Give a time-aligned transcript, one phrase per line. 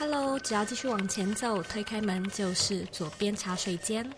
[0.00, 4.10] Hello，只要继续往前走，推开门就是左边茶水间。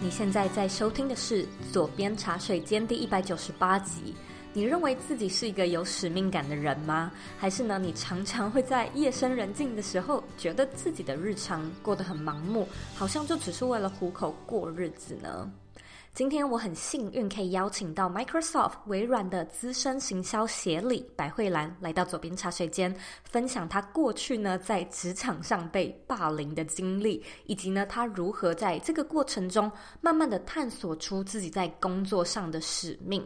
[0.00, 4.16] 你现在在收听的是《左边茶水间》第一百九十八集。
[4.52, 7.12] 你认为自己是一个有使命感的人吗？
[7.38, 7.78] 还是呢？
[7.78, 15.48] 你常常会在夜深人静的时候，觉得自己的日常过得很盲目，好像就只是为了糊口过日子呢？
[16.12, 33.24] 今天我很幸运可以邀请到 Microsoft 微软的资深行销协理白慧兰来到左边茶水间，分享她过去呢在职场上被霸凌的经历，以及呢她如何在这个过程中慢慢的探索出自己在工作上的使命。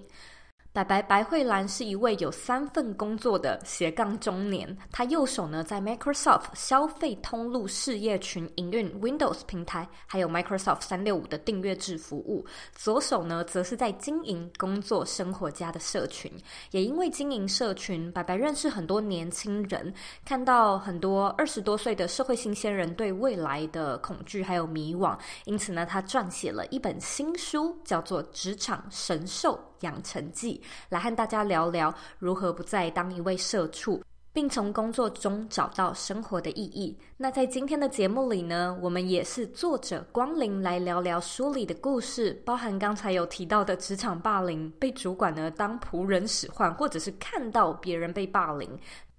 [0.75, 4.77] 白白白慧兰是一位有三份工作的斜杠中年。
[4.91, 16.29] 她右手呢在 Microsoft 消费通路事业群营运 Windows 平台，还有 Microsoft 三六五的订阅制服务；左手呢则是在经营工作生活家的社群。
[16.73, 25.17] 也因为经营社群，白白认识很多年轻人，看到很多二十多岁的社会新鲜人对未来的恐惧还有迷惘。
[25.45, 30.61] 因此呢，他撰写了一本新书，叫做《职场神兽养成记》。
[30.89, 36.99] 来和大家聊聊如何不再当一位社畜，并从工作中找到生活的意义。
[37.17, 48.69] 那在今天的节目里呢，我们也是作者光临来聊聊书里的故事，包含刚才有提到的职场霸凌、被主管呢当仆人使唤，或者是看到别人被霸凌。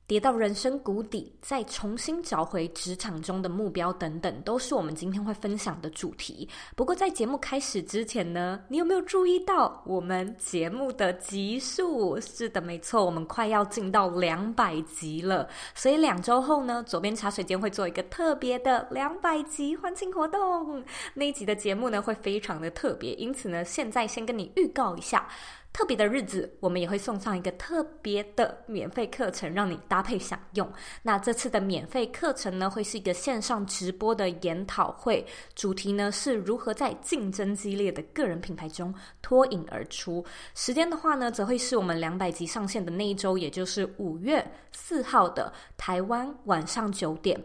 [0.07, 6.47] 跌到人生谷底，再重新找回职场中的目标等等，都是我们今天会分享的主题。
[6.75, 12.21] 不过在节目开始之前呢，你有没有注意到我们节目的集数？
[12.21, 15.49] 是的，没错，我们快要进到两百集了。
[15.73, 20.83] 所以两周后呢，左边茶水间会做一个特别的两百集欢庆活动。
[21.15, 25.27] 那一集的节目呢，会非常的特别，因此呢，现在先跟你预告一下。
[25.75, 30.71] 特别的日子，我们也会送上一个特别的免费课程，让你搭配享用。
[31.03, 40.23] 那这次的免费课程呢，会是一个线上直播的研讨会，主题呢是如何在竞争激烈的个人品牌中脱颖而出。
[40.53, 47.37] 时间的话呢，则会是我们两百集上线的那一周，也就是五月四号的台湾晚上九点。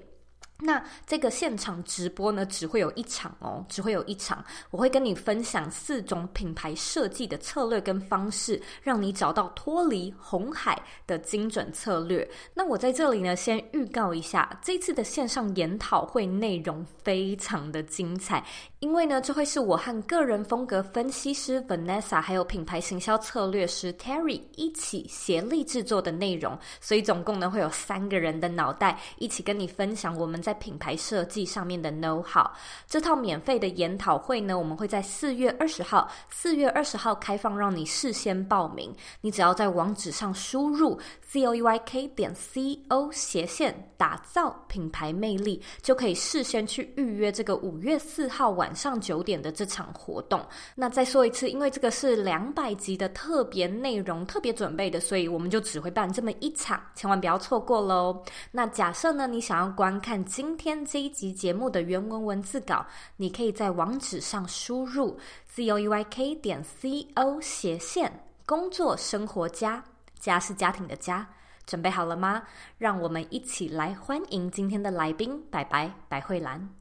[0.63, 4.45] 那这个现场直播呢，只会有一场哦，只会有一场。
[4.71, 12.29] 我会跟你分享四种品牌设计的策略跟方式，让你找到脱离红海的精准策略。
[12.55, 18.45] 那我在这里呢，先预告一下，这次的线上研讨会内容非常的精彩，
[18.81, 30.55] 因为呢，这会是我和个人风格分析师 Vanessa，还有品牌行销策略师 Terry 一起协力制作的内容，所以总共呢会有三个人的脑袋一起跟你分享我们在。
[30.61, 32.47] 品牌设计上面的 know how，
[32.87, 38.95] 这套免费的研讨会呢，我们会在四月二十号，四月二十号开放，让你事先报名。
[39.23, 50.41] 你只要在网址上输入 z o e y k 点 c o 斜线打造品牌魅力，就可以事先去预约这个五月四号晚晚上九点的这场活动。
[50.77, 58.23] 那再说一次，因为这个是两百集的特别内容，特别准备的，所以我们就只会办这么一场，千万不要错过喽。
[58.53, 60.25] 那假设呢，你想要观看。
[60.25, 62.87] 今天这一集节目的原文文字稿，
[63.17, 69.83] 你可以在网址上输入 z o e y k 点 c o 斜线工作生活家，
[70.21, 71.29] 家是家庭的家。
[71.67, 72.45] 准备好了吗？
[72.79, 76.80] 让我们一起来欢迎今天的来宾，白白白慧兰。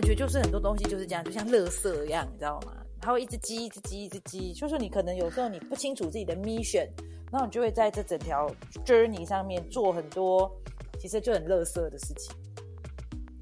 [0.00, 2.72] 我觉得就是很多东西就是这样，就像垃圾一样，你知道吗？
[3.02, 4.50] 它会一直积，一直积，一直积。
[4.54, 6.88] 就是你可能有时候你不清楚自己的 mission，
[7.30, 8.50] 然后你就会在这整条
[8.82, 10.50] journey 上面做很多
[10.98, 12.34] 其实就很垃圾的事情，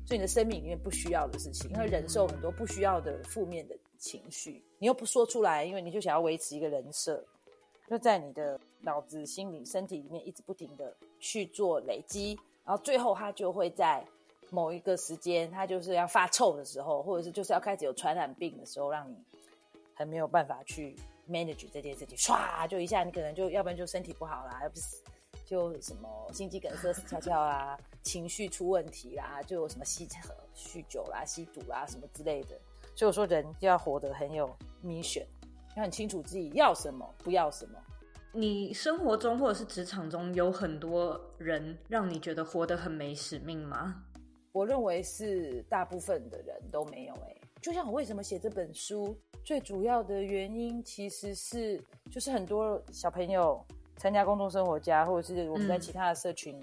[0.04, 7.25] 所以你的生命里面不需要的事情，因为忍受很多不需要的负面的情绪，你又不说出来，因为你就想要维持一个人设，
[7.88, 14.05] 就在你的脑子、心里、身体里面一直不停的去做累积，然后最后它就会在
[14.50, 19.16] 某一个时间，它就是要发臭的时候，或者是就是要开始有传染病的时候，让你。
[20.00, 20.94] 很没有办法去
[21.28, 24.96] manage 这件事情，唰就一下，你可能就要不然就身体不好啦，要不是
[25.44, 32.50] 就什么心肌梗塞死翘翘啦，情绪出问题啦，就有什么吸酗酒啦、吸毒啦什么之类的。
[32.94, 34.48] 所以我说，人就要活得很有
[34.84, 35.26] mission，
[35.74, 37.76] 要很清楚自己要什么，不要什么。
[38.30, 44.04] 你生活中或者是职场中有很多人让你觉得活得很没使命吗？
[44.52, 47.40] 我认为是大部分的人都没有哎、欸。
[47.60, 53.64] 就像我为什么写这本书，最主要的原因其实是，就是很多小朋友
[53.96, 56.56] 参加工作生活家，或者是我们在其他的社群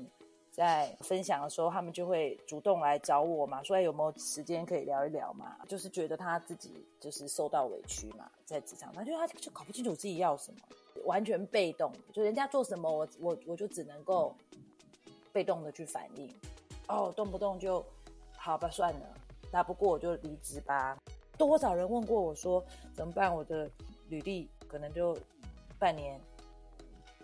[0.52, 5.58] 在分享的时候，嗯、他们就会主动来找我嘛，说有没有时间可以聊一聊嘛？
[5.68, 10.60] 就是觉得他自己就是受到委屈嘛，在职场上，就他就搞不清楚自己要什么，
[11.04, 14.34] 完全被动，就人家做什么，我我我就只能够
[15.34, 16.34] 被动的去反应，
[16.88, 17.86] 哦，动不动就
[18.38, 19.08] 好吧，算了，
[19.52, 20.98] 打不过我就离职吧。
[21.38, 23.34] 多少人问过我说怎么办？
[23.34, 23.70] 我的
[24.10, 25.18] 履历可能就
[25.80, 26.20] 半年。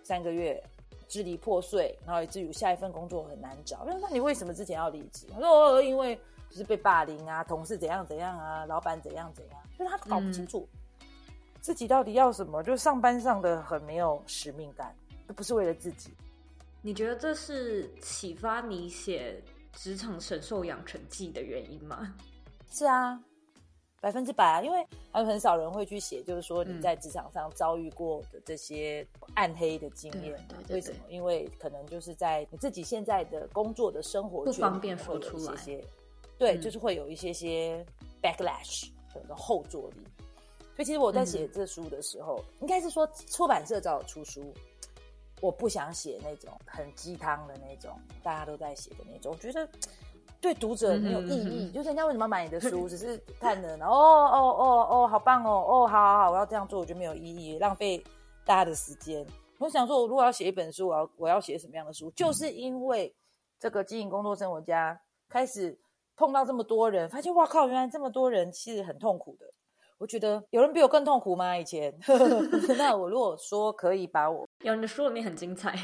[0.03, 0.61] 三个月
[1.07, 3.85] 支离破碎，然后以至于下一份工作很难找。
[3.85, 5.27] 那那你为什么之前要离职？
[5.31, 6.19] 他说哦，因为
[6.49, 10.67] 就是被霸凌啊，同事怎样怎样啊，老板怎样怎样，就是他搞不清楚
[11.61, 14.93] 自己到底要什么，嗯、就上班上的很没有使命感，
[15.27, 16.11] 都不是为了自己。
[16.81, 19.41] 你觉得这是启发你写
[19.79, 22.15] 《职场神兽养成记》的原因吗？
[22.69, 23.21] 是啊。
[24.01, 30.35] 百分之百啊，因为还有很少人会去写，就是说你在职场上遭遇过的这些暗黑的经验。
[30.49, 30.97] 嗯、为什么？
[31.07, 35.53] 因为可能就是在你自己现在的工作的生活不方便说出来。
[36.39, 37.85] 对，嗯、就是会有一些些
[38.23, 38.89] backlash
[39.27, 39.97] 的后坐力。
[40.75, 44.51] 所以其实我在写这书的时候，嗯、应该是说出版社找我出书，
[45.41, 49.67] 我不想写那种很鸡汤的那种，大家都在写的那种，我觉得。
[50.39, 52.89] 对读者没有意义，就是人家为什么要买你的书？
[52.89, 58.03] 只是看了，然后哦哦哦哦，好棒哦，哦，好好好，我要这样做，我觉得没有意义，浪费
[58.43, 59.23] 大家的时间。
[59.59, 62.09] 我想说，我如果要写一本书，我要我要写什么样的书？
[62.09, 63.15] 嗯、就是因为
[63.59, 64.99] 这个经营工作生活家
[65.29, 65.79] 开始
[66.15, 69.45] 碰到这么多人，发现哇靠，原来这么多人其实很痛苦的。
[70.01, 71.55] 我觉得有人比我更痛苦吗？
[71.55, 71.95] 以前
[72.75, 75.77] 那我如果说可以把我，有你的书里面很精彩，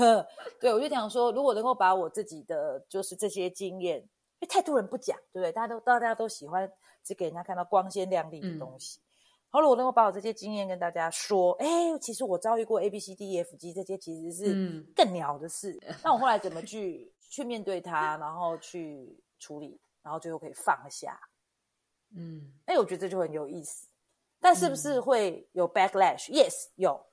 [0.60, 5.50] 对，我就想说，如果能够把我自己的就是这些经验，因为太多人不讲，对不对？
[5.50, 6.70] 大家都大家都喜欢
[7.02, 9.00] 只给人家看到光鲜亮丽的东西。
[9.00, 9.02] 嗯、
[9.48, 11.66] 好了，如果能够把我这些经验跟大家说，哎，
[11.98, 15.72] 其实我遭遇过 A B C D E F G 这些，其实是更鸟的事。
[15.88, 21.18] 嗯、那我后来怎么去去面对它，然后去处理，然后最后可以放下。
[22.16, 23.88] 嗯，哎，我觉得这就很有意思，
[24.40, 27.04] 但是不是会有 backlash？Yes，有。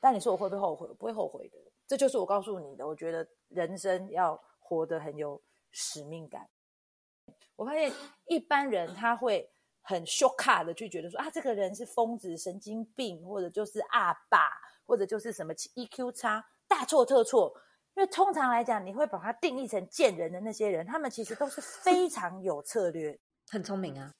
[0.00, 0.86] 但你说我会不会后悔？
[0.88, 1.58] 我不会后悔的。
[1.86, 2.86] 这就是我告诉你的。
[2.86, 6.48] 我觉得人生要活得很有使命感。
[7.56, 7.92] 我发现
[8.26, 9.50] 一般人他会
[9.82, 14.50] 很 shock 的去觉得说啊，这个人是疯子、神经病，或者就是阿爸，
[14.84, 17.52] 或者就是什么 EQ 差，大错特错。
[17.94, 23.18] 因为通常来讲，你会把它定义成贱人的那些人，他们其实都是非常有策略，
[23.48, 24.14] 很聪明啊。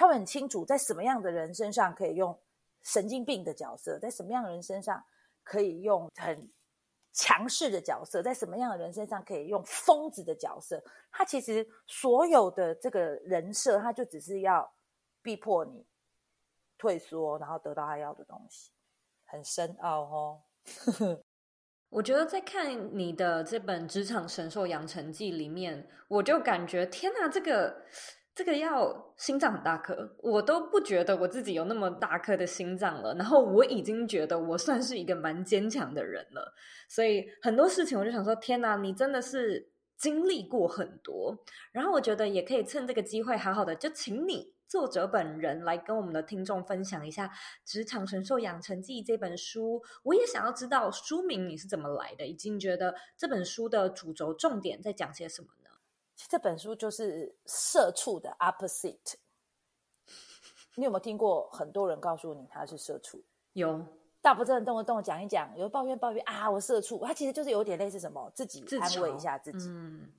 [0.00, 2.34] 他们很清楚，在什么样的人身上可以用
[2.82, 5.04] 神经病的角色，在什么样的人身上
[5.44, 6.50] 可以用很
[7.12, 10.82] 强势的角色，在什么样的人身上可以用疯子的角色。
[11.12, 14.72] 他其实所有的这个人设，他就只是要
[15.20, 15.84] 逼迫你
[16.78, 18.70] 退缩，然后得到他要的东西，
[19.26, 20.42] 很深奥哦。
[21.90, 27.84] 我觉得在看你的这本《职场神兽养成记》里面，我就感觉天哪，这个。
[28.40, 33.14] 这个要心脏很大颗，我都不觉得我自己有那么大颗的心脏了。
[33.16, 36.54] 然后我已经觉得我算是一个蛮坚强的人了。
[36.88, 41.44] 所以很多事情我就想说，天哪，你真的是经历过很多。
[41.70, 47.26] 然后我觉得也可以趁这个机会，好好的就请你作者本人来跟我们的听众分享一下
[47.66, 49.82] 《职场神兽养成记》这本书。
[50.02, 55.69] 我也想要知道书名你是怎么来的，以及觉得这本书的主轴重点在讲些什么呢？
[56.28, 59.14] 这本书就是社畜的 opposite。
[60.76, 63.22] 你有没有听过很多人告诉你他是社畜？
[63.54, 63.84] 有，
[64.22, 67.04] 大部分人动不动讲一讲，有抱怨抱怨啊，我社畜。
[67.04, 70.12] 他其实就是有点类似什么，自己安慰一下自己，嗯，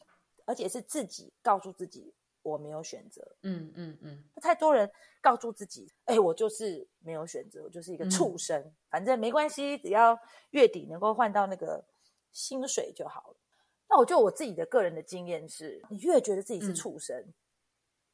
[0.46, 4.24] 而且是自己告诉自己我没有选择，嗯嗯嗯。
[4.42, 4.92] 太多人
[5.22, 11.84] 告诉自己，哎，我就是没有选择，我就是一个畜生，嗯、反正没关系，只要月底能够换到那个
[12.32, 13.36] 薪水就好了。
[13.92, 17.34] 那我就我自己的个人的经验是，你越觉得自己是畜生，嗯、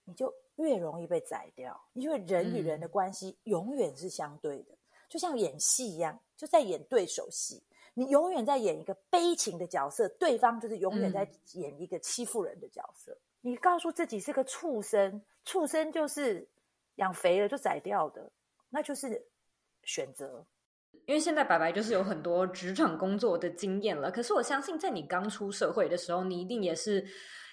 [0.06, 1.80] 你就越容易被宰掉。
[1.94, 7.62] 因为人与人的关系永远是相对的，嗯、就像演戏一样，就在演对手戏。
[7.94, 13.12] 你永远在演一个悲情的角色，对方就是永远在演一个欺负人的角色。
[13.12, 16.48] 嗯、你告诉自己是个畜生，畜生就是
[16.96, 18.32] 养肥了就宰掉的，
[18.70, 19.24] 那就是
[19.84, 20.44] 选择。
[21.06, 27.06] 因为现在白白就是有很多职场工作的经验了，可是我相信在你刚出社会的时候，你一定也是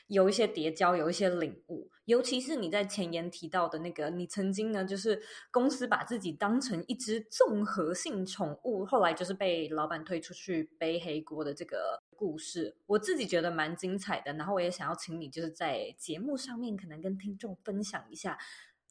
[0.07, 1.91] 有一些叠交，有一些领悟。
[2.07, 14.35] 尤其是你在前言提到的那个，你曾经呢，就是公司把自己当成一只综合性宠物，后来就是被老板推出去背黑锅的这个故事，我自己觉得蛮精彩的。
[14.35, 18.39] 然后我也想要请你，就是在节目上面可能跟听众分享一下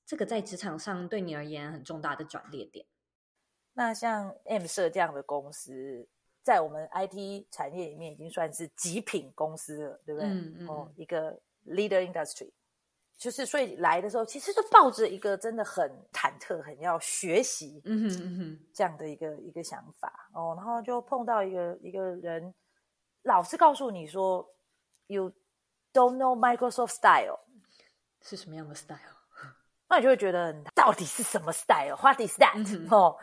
[0.08, 2.88] 这个在职场上对你而言很重大的转捩点。
[3.74, 6.08] 那像 M 社这样的公司，
[6.44, 10.30] 在我们 IT 产业里面已经算是极品公司了，对不对？
[10.30, 10.68] 嗯嗯。
[10.68, 12.52] 哦，一个 leader industry，
[13.18, 22.54] 就是所以来的时候，其实就抱着一个真的很忐忑、很要学习，嗯哼嗯哼，这样的一个一个想法哦，然后就碰到一个一个人，
[23.24, 24.48] 老是告诉你说
[25.08, 25.32] ，you
[25.94, 27.40] don't know Microsoft style
[28.22, 29.00] 是什么样的 style？
[29.90, 33.16] 那你就会觉得到底是什么 style？What is that？、嗯、哦，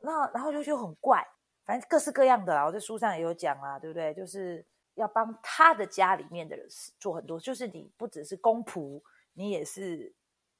[0.00, 1.26] 那然后就就很怪。
[1.64, 4.12] 反正各式各样的啦，我在书上也有讲啦，对不对？
[4.14, 4.64] 就是
[4.94, 6.66] 要帮他的家里面的人
[6.98, 9.00] 做很多，就是你不只是公仆，
[9.34, 10.12] 你也是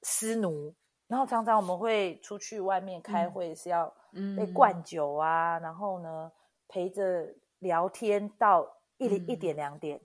[0.03, 0.73] 司奴。
[1.09, 3.93] 然后常常我们会出去外面开会，是要
[4.37, 6.31] 被灌酒啊，嗯、然后呢
[6.69, 8.65] 陪着聊天到
[8.97, 10.01] 一点、嗯、一点两点，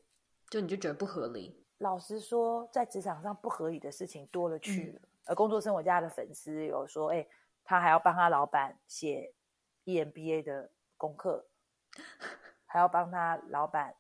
[0.50, 1.64] 就你就觉得不合理。
[1.78, 5.00] 老实说，在职场上不合理的事情多了去了。
[5.00, 7.28] 嗯、而工作生活家的粉丝有说，哎，
[7.66, 9.34] 他还要帮他老板写
[9.84, 10.72] EMBA 的。
[10.98, 11.46] 功课
[12.66, 13.94] 还要帮他老板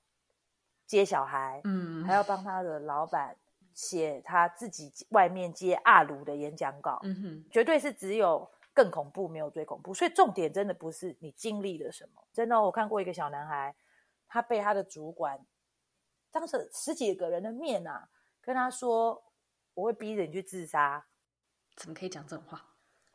[0.86, 3.36] 接小孩，嗯，还要帮他的老板
[3.74, 9.93] 写他自己外面接阿鲁的演讲稿，嗯哼，绝对是只有更恐怖，没有最恐怖。
[9.93, 13.75] 所以重点真的不是你经历了什么，真的，我看过一个小男孩，
[14.25, 15.45] 他被他的主管
[16.31, 18.07] 当着十几个人的面啊，
[18.39, 19.22] 跟他说
[19.75, 21.05] ：“我会逼着你去自杀。”
[21.75, 22.65] 怎么可以讲这种话？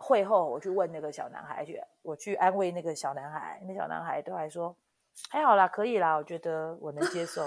[0.03, 4.75] 会后，我去问那个小男孩去，我去安慰那个小男孩，那小男孩都还说
[5.29, 7.43] 还好啦，可以啦，我觉得我能接受。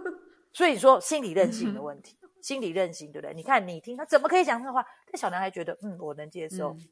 [0.50, 3.34] 所以说心理韧性的 问题，心理韧性对不对？
[3.34, 4.84] 你看你听他怎么可以讲这个话？
[5.12, 6.70] 那小男孩觉得嗯，我能接受。
[6.70, 6.88] 嗯、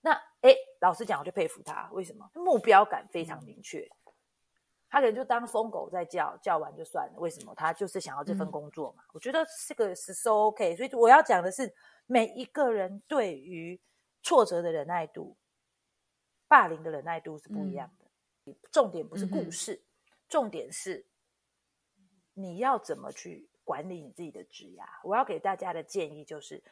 [0.00, 0.10] 那
[0.40, 2.28] 哎，老实讲，我就佩服他，为什么？
[2.34, 3.78] 目标感非常明确。
[3.78, 4.12] 嗯、
[4.90, 7.14] 他可能就当疯狗在叫，叫完就算了。
[7.18, 7.54] 为什么？
[7.54, 9.04] 他就是想要这份工作嘛。
[9.04, 10.74] 嗯、我觉得这个是 so OK。
[10.74, 11.72] 所以我要讲的是。
[12.06, 13.80] 每一个人对于
[14.22, 15.36] 挫折的忍耐度、
[16.48, 18.04] 霸凌的忍耐度是不一样的。
[18.46, 21.06] 嗯、重点不是故事，嗯、重点是
[22.34, 24.84] 你要怎么去管理你自己的职涯。
[25.02, 26.62] 我要给大家的建议就是，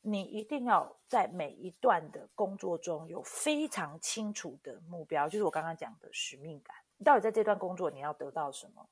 [0.00, 6.76] 你一定要在每一段的工作中有非常清楚的目标，就是我刚刚讲的使命感。
[6.96, 8.88] 你到底在这段工作你要得到什么？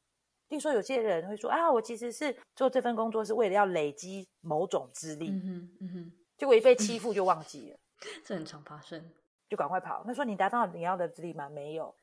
[0.48, 7.78] 听说有些人会说啊，我其实是做这份工作是为了要累积某种资历，嗯哼，嗯哼，结果一被欺负就忘记了，
[8.24, 9.12] 这很常发生，
[9.48, 10.04] 就赶快跑。
[10.06, 11.48] 那说你达到你要的资历吗？
[11.48, 11.94] 没有，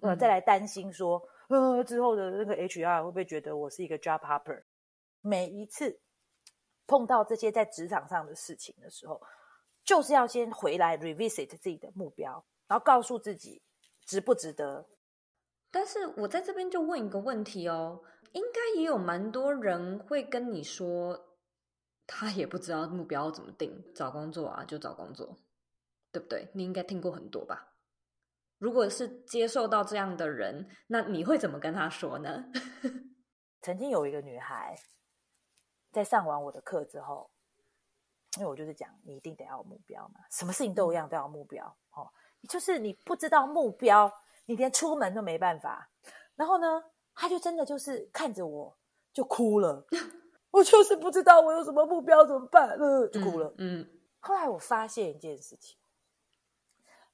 [0.00, 4.62] 呃，再来担心说，呃，之后的那个 HR 会不会觉得我是一个 job hopper？
[5.20, 6.00] 每一次
[6.88, 9.22] 碰到这些在职场上的事情的时候，
[9.84, 13.62] 就是要先回来 revisit 自己的目标，然后告诉自己
[14.04, 14.88] 值不值得。
[15.74, 18.02] 但是我在这边就问一个问题哦，
[18.32, 21.38] 应该也有蛮多人会跟你说，
[22.06, 25.38] 他也不知道目标怎么定，找工作啊就找工作，
[26.12, 26.50] 对不对？
[26.52, 27.72] 你应该听过很多吧？
[28.58, 32.44] 如果是接受到这样的人，那你会怎么跟他说呢？
[33.62, 34.76] 曾经有一个女孩，
[35.90, 37.30] 在上完我的课之后，
[38.36, 42.12] 因为我就是讲，你一定得要有目标嘛，什么事情都一样都要有目标哦，
[42.46, 44.12] 就是你不知道目标。
[44.46, 45.90] 你连出门都没办法，
[46.34, 46.84] 然后呢，
[47.14, 48.76] 他就真的就是看着我
[49.12, 49.86] 就哭了。
[50.50, 53.48] 我就是不知道我有什么目标怎么办，呃，就哭了。
[53.56, 55.78] 嗯，嗯，后来我发现一件事情，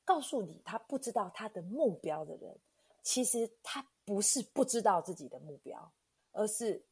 [0.05, 2.59] 告诉你他不知道他的目标的人，
[3.03, 5.93] 其实他不是不知道自己的目标，
[6.33, 6.85] 而是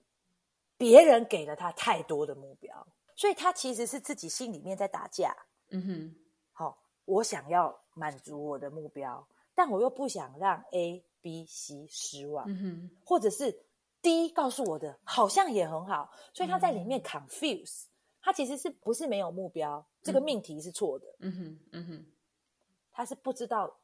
[0.77, 5.35] 别人给了他太多的目标，所以他其实是自己心里面在打架。
[5.71, 6.17] 嗯哼，
[6.53, 9.27] 好，我想要满足我的目标。
[9.57, 13.65] 但我又不想让 A、B、C 失望，嗯、或者是
[14.03, 17.89] D 告诉我的好像也很好，所以他在里面 confuse，、嗯、
[18.21, 19.79] 他其实是不是没有目标？
[19.79, 22.07] 嗯、这个命题是错的，嗯哼，嗯哼，
[22.93, 23.75] 他是不知道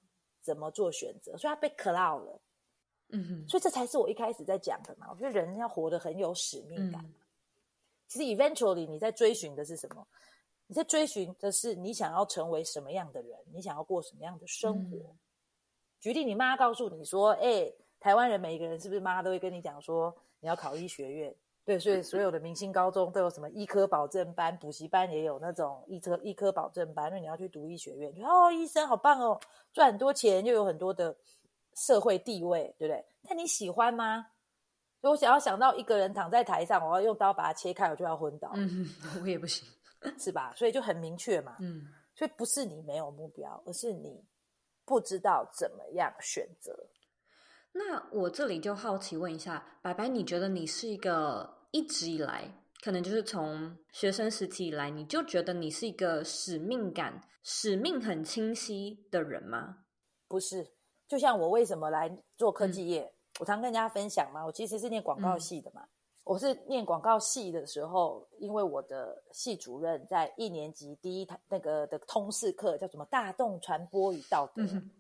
[0.42, 2.40] 怎么做选择，所以他被 cloud 了，
[3.08, 5.08] 嗯哼，所以这才是我一开始在讲的嘛。
[5.10, 7.14] 我觉得人要活得很有使命感，嗯、
[8.06, 10.06] 其实 eventually 你在追寻的是什么？
[10.66, 13.38] 你在追寻的是你想要成为什么样的人？
[13.52, 14.96] 你想要过什么样的生活？
[14.98, 15.18] 嗯
[16.02, 21.32] 举例，你妈告诉你说：“哎、欸，台湾人每一个人是不是妈都会跟你讲说你要考医学院？
[21.64, 28.12] 对，所以所有的明星高中都有什么医科保证班，补习班也有那种医科医科保证班，因为你要去读医学院。
[28.12, 29.38] 就哦，医生好棒哦，
[29.72, 31.16] 赚很多钱，又有很多的
[31.74, 33.04] 社会地位，对不对？
[33.28, 34.26] 但你喜欢吗？
[35.00, 38.50] 所以我想要想到一个人躺在台上，我要用刀把它切开，我就要昏倒。
[38.56, 38.88] 嗯，
[39.22, 39.64] 我也不行，
[40.18, 40.52] 是吧？
[40.56, 41.58] 所以就很明确嘛。
[41.60, 44.20] 嗯，所以不是你没有目标，而是你。
[44.84, 46.88] 不知道怎么样选择，
[47.72, 59.84] 那我这里就好奇问一下，白白，你觉得你是一个一直以来，可能就是从学生时期以来，你就觉得你是一个使命感、使命很清晰的人吗？
[60.28, 60.74] 不是，
[61.06, 65.82] 就像我为什么来做科技业，嗯、我常跟人家分享嘛，我其实是念广告系的嘛。
[65.82, 65.88] 嗯、
[66.24, 74.90] 我是念广告系的时候，因为我的系主任在一年级第一堂那个的通识课叫什么“大众传播与道德”，嗯、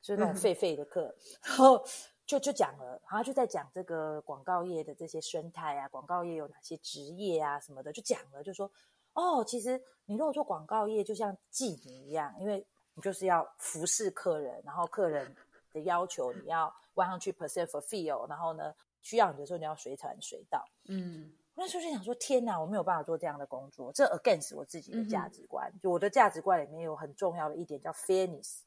[0.00, 1.84] 就是那种废废的课，嗯、然后
[2.26, 8.70] 就就讲了，然后就在讲这个广告业的这些生态啊，广告业有哪些职业啊什么的，就讲了，就说
[9.14, 12.66] 哦，其实你如果做广告业，就像妓女一样，因为。
[12.96, 15.34] 你就是要服侍客人，然后客人
[15.72, 18.72] 的要求你要 one hundred percent fulfill，然后呢，
[19.04, 20.66] 需要你的时候你要随传随到。
[20.86, 25.70] 嗯，那时候就想说，天哪，我没有办法做这样的工作，这 against 我自己的价值观。
[25.72, 28.60] 嗯、就我的价值观里面有很重要的一点叫 fairness，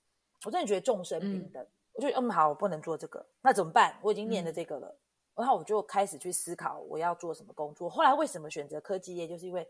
[0.45, 1.61] 我真的觉得众生平等。
[1.61, 3.97] 嗯、我就嗯好，我不能做这个，那怎么办？
[4.01, 4.97] 我已经念了这个了，嗯、
[5.37, 7.89] 然后我就开始去思考我要做什么工作。
[7.89, 9.27] 后来为什么选择科技业？
[9.27, 9.67] 就是因为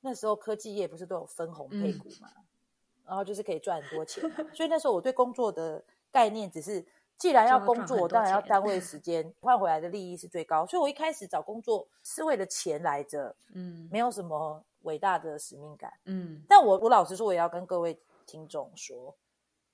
[0.00, 2.30] 那时候科技业不是都有分红配股嘛？
[2.36, 2.44] 嗯
[3.06, 6.82] 然后就是可以赚很多钱，所以那时候我对工作的概念只是，
[7.18, 10.66] 既然要工作，我当然要单位 时间换回来的利益是最高。
[10.66, 16.42] 所以我一开始找工作是为了钱来着，嗯，没有什么伟大的使命感，嗯。
[16.48, 19.16] 但我我老实说，我也要跟各位听众说，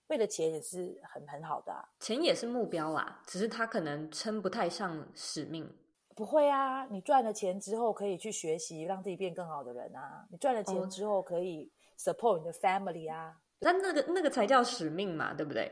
[0.09, 5.73] 为了钱也是很很好的啊，钱也是目标啦，只是他可能称不太上使命。
[6.14, 10.26] 不会啊，你赚了钱之后可以去学习，让自己变更好的人啊。
[10.30, 11.73] 你赚了钱之后可以。
[12.02, 15.71] support 你的 family 啊，但那个那个才叫使命嘛，对不对？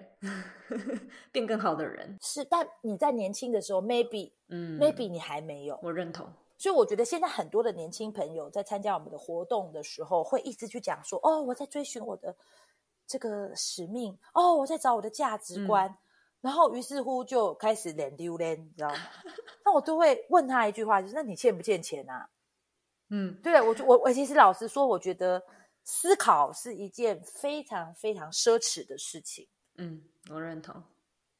[1.33, 6.31] 变更好的人是，但你在年轻的时候，maybe，嗯，maybe 你还没有，我认同。
[6.59, 12.35] 所以我觉得现在很多的年轻朋友在参加我们的活动的时候，会一直去讲说：“哦，我在追寻我的
[13.07, 15.89] 这个使命，哦，我在找我的价值观。
[15.89, 15.97] 嗯”
[16.43, 18.97] 然后于是乎就开始脸丢脸，你知道吗？
[19.65, 22.29] 那我都会问他一句话，就是：“那你欠不欠钱啊？”
[23.11, 25.43] 嗯，对，我我我其实老实说，我觉得。
[25.91, 29.49] 思考是一件非常非常奢侈的事情。
[29.77, 30.75] 嗯，我认同。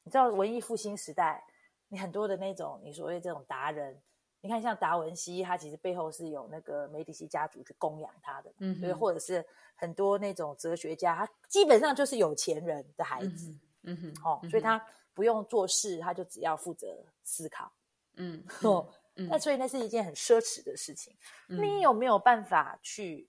[0.03, 1.43] 你知道文艺复兴时代，
[1.87, 4.01] 你很多的那种你所谓这种达人，
[4.41, 14.83] 你看像达文西，他其实背后是有那个梅迪西家族去供养他的，嗯哼，对，或者是很多那种哲学家，他基本上就是有钱人的孩子，嗯哼，哦，所以他
[15.13, 17.71] 不用做事，他就只要负责思考，
[18.15, 21.15] 嗯， 哦，那所以那是一件很奢侈的事情。
[21.49, 23.28] 嗯，你有没有办法去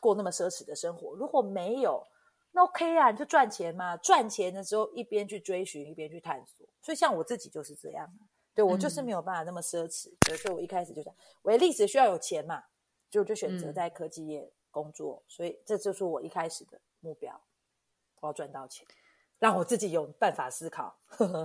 [0.00, 2.06] 过那么奢侈的生活，如果没有，
[2.52, 3.96] 那 OK 啊，你就赚钱嘛。
[3.96, 6.66] 赚钱的时候一边去追寻，一边去探索。
[6.80, 8.08] 所以像我自己就是这样，
[8.54, 10.08] 对，我就是没有办法那么奢侈。
[10.30, 12.62] 嗯、所以我一开始就想，我的历史需要有钱嘛，
[13.10, 15.22] 就就选择在科技业工作。
[15.22, 17.40] 嗯、所以这就是我一开始的目标，
[18.20, 18.86] 我要赚到钱，
[19.38, 20.98] 让我自己有办法思考。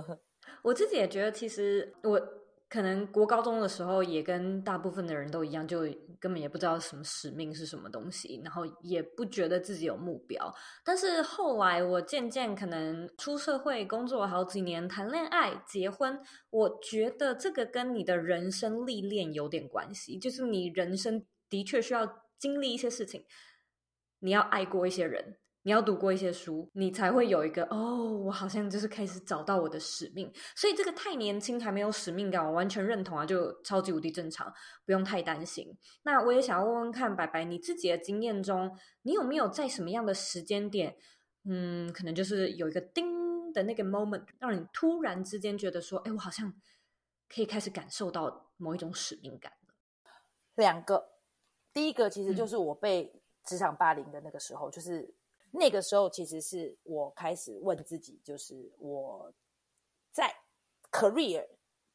[0.62, 2.43] 我自己也觉得，其实我。
[2.68, 5.82] 可能国高中的时候也跟大部分的人都一样，就
[6.18, 10.52] 根本也不知道什么使命是什么东西，然后也不觉得自己有目标。
[10.84, 23.24] 但是后来我渐渐可能出社会工作好几年，谈恋爱、结婚，我觉得这个跟你的人生历练有点关系，就是你人生的确需要经历一些事情，
[24.18, 25.36] 你要爱过一些人。
[25.66, 30.30] 你要读过一些书，你才会有一个哦，我好像就是开始找到我的使命。
[30.54, 34.52] 所以这个太年轻还没有使命感，我完全认同啊，就超级无敌正常，
[34.84, 35.74] 不用太担心。
[36.02, 40.96] 那我也想要问问看，白白你自己的经验中，你有没有在什么样的时间点，
[41.48, 46.52] 嗯，可能就是有一个叮的那个 moment，让你突然之间觉得说，哎，我好像
[47.34, 49.74] 可以开始感受到某一种使命感了。
[50.56, 51.08] 两个，
[51.72, 55.14] 第一个其实就是我被职场霸凌的那个时候，嗯、就是。
[55.56, 59.32] 那个时候，其实是我开始问自己，就是我
[60.10, 60.34] 在
[60.90, 61.46] career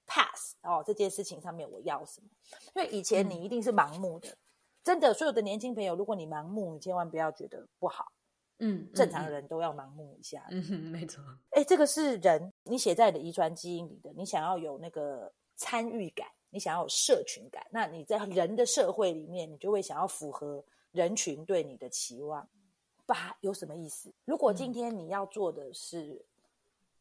[0.08, 2.28] pass 哦这件事情上面我要什么？
[2.76, 4.38] 因为以前你一定是盲目的，嗯、
[4.84, 8.13] 真的，所有的年轻朋友，如果你盲目，你千万不要觉得不好。
[8.62, 10.45] 嗯，正常人都要盲目一下。
[10.52, 11.24] 嗯哼，没错。
[11.52, 22.50] 哎，这个是人，你写在你的遗传基因里的，你想要有那个参与感，你想要有社群感，那你在人的社会里面，你就会想要符合人群对你的期望。
[23.10, 24.13] 把有什么意思？
[24.24, 26.24] 如果今天你要做的是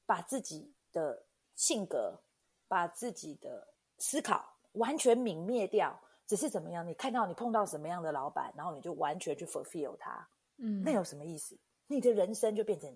[0.07, 1.23] 把自己的
[1.55, 2.18] 性格、
[2.66, 3.68] 把自己的
[3.99, 4.42] 思考
[4.73, 6.87] 完全泯灭掉，只是怎么样？
[6.88, 11.55] 你看到你碰到什么样的老板，然后你就完全去 fulfill 他，嗯，那有什么意思？
[11.88, 12.90] 你的人生就变成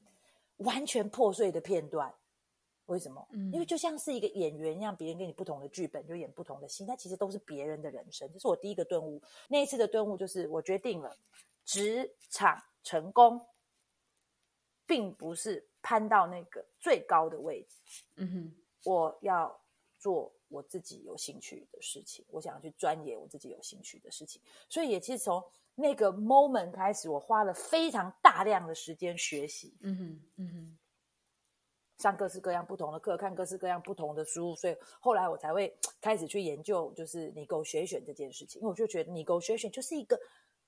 [0.57, 2.11] 完全破碎的片段。
[2.87, 3.29] 为什么？
[3.33, 8.27] 嗯，因为就像是一个演员一样，别人给你不同的剧本，就演不同的戏，那其实都是别人的人生。
[8.33, 9.20] 这是我第一个顿悟。
[9.48, 11.14] 那一次的顿悟就是，我决定了
[11.66, 12.59] 职场。
[12.83, 13.40] 成功，
[14.87, 18.05] 并不是攀到那个最高的位置。
[18.16, 19.61] 嗯哼，我要
[19.99, 24.42] 做我自己有兴趣的事情，我想要去钻研我自己有兴趣的事情。
[24.68, 25.42] 所以，也其实从
[25.75, 29.75] 那个 moment 开始，我花了非常大量的时间学习。
[29.81, 30.79] 嗯哼，嗯哼，
[31.99, 38.61] 上各式各样不同的课，看各式各样不同的书，所以后来我才会开始去研究，就是 negotiation 这件事情。
[38.61, 40.21] 因为我就觉得 negotiation 就是一个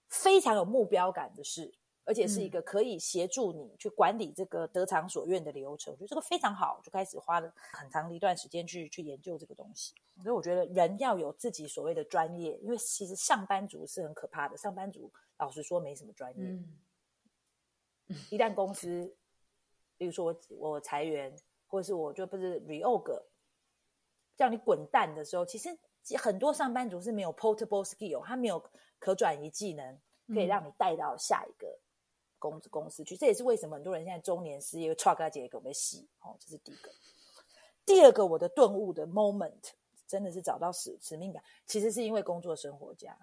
[0.08, 5.92] 非常有目标感的事，而且是一个可以协助你去管理这个得偿所愿的流程。
[5.92, 9.94] 我觉得这个非常好，就开始花了很长的一段时间去去研究这个东西。
[10.22, 16.44] 所以我觉得人要有自己所谓的专业，因为其实上班族是很可怕的，上班族老实说没什么专业。
[16.44, 16.78] 嗯
[18.30, 19.16] 一旦公司，
[19.96, 21.34] 比如说我我裁员，
[21.66, 23.22] 或者是我就不是 reorg，
[24.36, 25.70] 叫你滚蛋的时候，其实
[26.18, 28.62] 很多上班族是没有 portable skill，他没有
[28.98, 31.66] 可转移技能，可以让你带到下一个
[32.50, 33.14] 公公司去。
[33.14, 36.90] 嗯、这也是为什么很多人现在中年失业，truck 姐给我们洗哦，这是第一个。
[37.86, 39.72] 第二个，我的顿悟的 moment
[40.06, 43.16] 真的是找到使使命感，其实是因为工作生活家，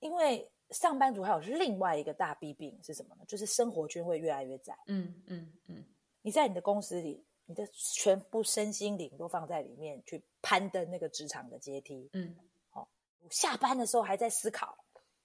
[0.00, 0.50] 因为。
[0.70, 3.24] 上班族还有另外一个大弊病是什么呢？
[3.28, 4.76] 就是生活圈会越来越窄。
[4.88, 5.84] 嗯嗯嗯，
[6.22, 12.10] 你在你的公司里，你的全部身心灵都放在里面去攀登那个职场的阶梯。
[12.14, 12.34] 嗯，
[12.72, 12.84] 哦，
[13.30, 14.76] 下班的时候还在思考，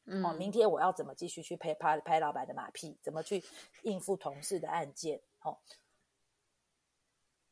[0.05, 3.43] 嗯，哦，明天我要怎么继续去拍拍拍老板的马屁，怎么去
[3.83, 5.21] 应付同事的案件？
[5.43, 5.57] 哦，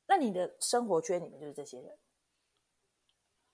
[0.08, 1.98] 那你的生活圈里面就是这些人。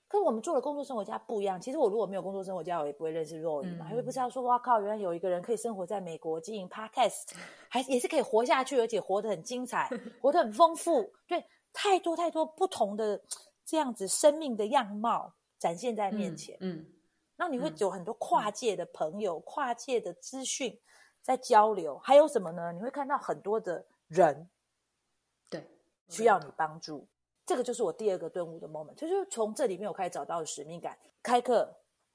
[0.08, 1.60] 可是我们做了工作生活家不一样。
[1.60, 7.32] 其实我如果没有工作生活家，我也不会认识 Roy 嘛，因为不知道说哇靠，原来有一个人可以生活在美国，经营 Podcast，
[7.68, 9.90] 还也是可以活下去，而且活得很精彩，
[10.22, 11.12] 活得很丰富。
[11.26, 13.20] 对，太多太多不同的
[13.64, 16.56] 这样子生命的样貌展现在面前。
[16.60, 16.86] 嗯，
[17.36, 20.78] 那、嗯、你会有很多跨界的朋友、嗯、跨界的资讯
[21.22, 22.72] 在交流，还有什么呢？
[22.72, 24.48] 你会看到很多的人，
[25.48, 25.64] 对，
[26.08, 27.06] 需要你帮助。
[27.44, 30.98] 这个就是我第二个顿悟的 moment，就是从这里面我开始找到使命感。
[31.22, 31.72] 开课、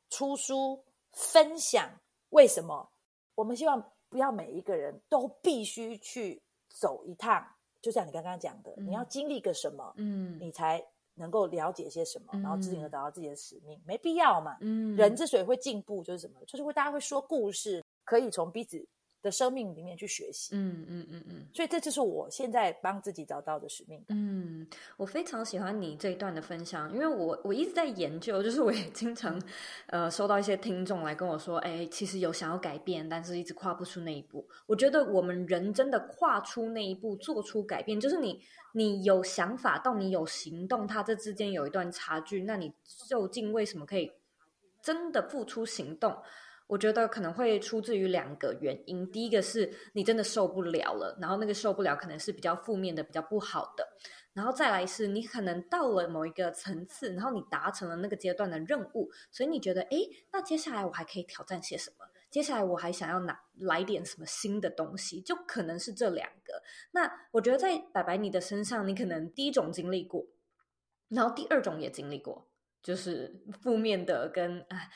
[0.10, 1.90] 出书、分享，
[2.30, 2.90] 为什么？
[3.36, 7.46] 我们希望不要每一个人都必须去走一趟，
[7.82, 14.58] 就像你刚刚讲的，嗯、你要经历个什么，嗯，你才能够了解些什么，嗯、然后自行的找到自己的使命，没必要嘛。
[14.62, 16.40] 嗯，人之所以会进步，就是什么？
[16.46, 18.86] 就是会大家会说故事，可以从彼此
[19.22, 24.18] 的生命里面去学习，嗯嗯嗯嗯，所以这就是我现在帮自己找到的使命感。
[24.18, 29.42] 嗯，我非常喜欢你这一段的分享，因为我我一直在研究，就是我也经常
[29.88, 34.48] 呃收到一些听众来跟我说，哎，其实有想要改变，但是一直跨不出那一步。
[34.66, 38.42] 我觉得我们人真的跨出那一步，做出改变，就是你
[38.74, 42.74] 你有想法到你有行动，它这之间有一段差距，那你
[43.08, 44.12] 究竟为什么可以
[44.82, 46.18] 真的付出行动？
[46.72, 53.86] 我觉得可能会出自于两个原因，第一个是你真的受不了了，然后那个受不了可能是比较负面的、比较不好的，
[54.32, 62.06] 然后再来是你可能到了某一个层次，然后你达成了那个阶段的任务，所以你觉得，诶，那接下来我还可以挑战些什么？
[62.30, 65.20] 接下来我还想要拿来点什么新的东西？
[65.20, 66.64] 就可能是这两个。
[66.92, 70.26] 那我觉得在白白你的身上，你可能第一种经历过，
[71.10, 72.48] 然后第二种也经历过，
[72.82, 74.88] 就是负面的跟啊。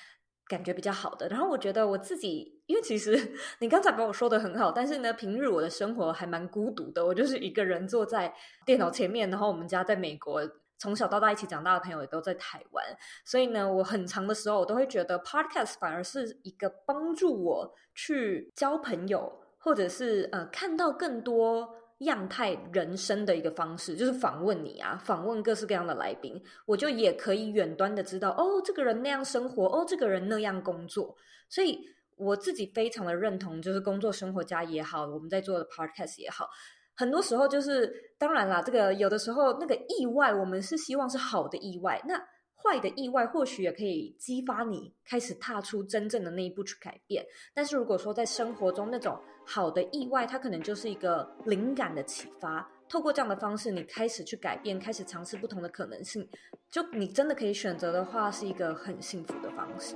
[0.47, 8.33] 感觉比较好的，然后我觉得我自己，因为其实你刚才把我说的很好，但是呢，平日我的生活还蛮孤独的，我就是一个人坐在
[8.65, 10.41] 电脑前面，然后我们家在美国，
[10.77, 12.85] 从小到大一起长大的朋友也都在台湾，
[13.25, 21.84] 所以呢，我很长的时候我都会觉得 Podcast 反而是一个帮助我去交朋友，或者是呃看到更多。
[21.99, 31.15] 样态人生的一个方式，就是访问你啊，访问各式各样的来宾，我就也可以远端的知道，哦，这个人那样生活，哦，这个人那样工作，
[31.49, 31.79] 所以
[32.17, 36.49] 我自己非常的认同，就是工作生活家也好，我们在做的 podcast 也好，
[36.95, 42.21] 很多时候就是，当然啦，这个有的时候那个意外，我们是希望是好的意外，那。
[42.65, 47.23] 坏的意外或许也可以激发你开始踏出真正的那一步去改变，
[47.53, 52.67] 但是如果说在生活中那种好的意外，它可能就是一个灵感的启发。
[52.87, 56.27] 透过这样的方式，你开始去改变，开始尝试不同的可能性，
[56.69, 59.95] 就你真的可以选择的话，是一个很幸福的方式。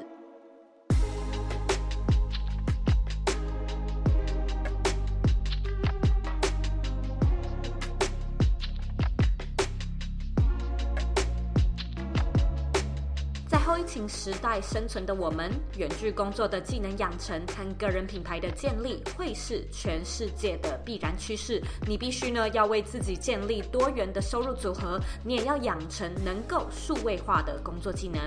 [14.08, 21.62] 时代生存的我们，远距工作的技能养成和个人品牌的建立，会是全世界的必然趋势。
[21.88, 28.20] 你必须呢要为自己建立多元的收入组合，你也要养成能够数位化的工作技能。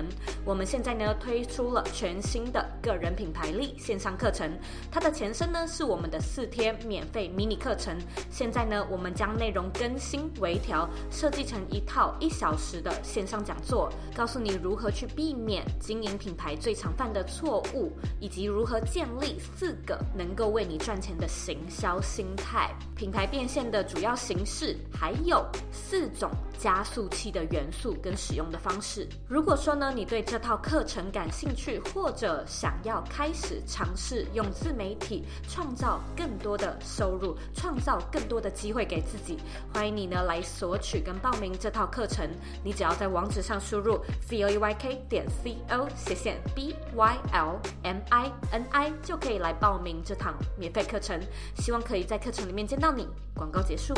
[0.45, 4.51] 我们现在呢推出了全新的个人品牌力线上课程，
[4.91, 7.97] 它的前身呢是我们的四天免费迷你课程。
[8.29, 15.62] 现在呢我们将内容更新微调，设计成一套一小时的线上讲座，告诉你如何去避免。
[15.79, 29.07] 经营品牌最常犯的错误，以及如何建立四个能够为你赚钱的行销心态、品牌变现的主要形式，还有四种加速器的元素跟使用的方式。
[29.27, 39.37] 如果说呢，你对这套课程感兴趣，或者想要开始尝试用自媒体创造更多的收入，创造更多的机会给自己，
[39.73, 42.29] 欢迎你呢来索取跟报名这套课程。
[42.63, 48.65] 你只要在网址上输入 c o e y k 点 c o 斜线 b y l m i n
[48.71, 51.19] i 就可以来报名这堂免费课程。
[51.57, 53.07] 希望可以在课程里面见到你。
[53.35, 53.93] 广告结束。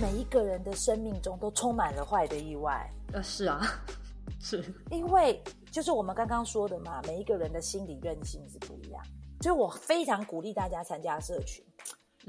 [0.00, 2.90] 每一个人的生命中都充满了坏的意外。
[3.12, 3.60] 呃，是啊，
[4.40, 9.02] 是因为就是我们刚刚说的嘛，每一个人的心理韧性是不一样。
[9.42, 11.64] 所以我非常鼓励大家参加社群。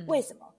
[0.07, 0.45] 为什么？
[0.47, 0.53] 嗯、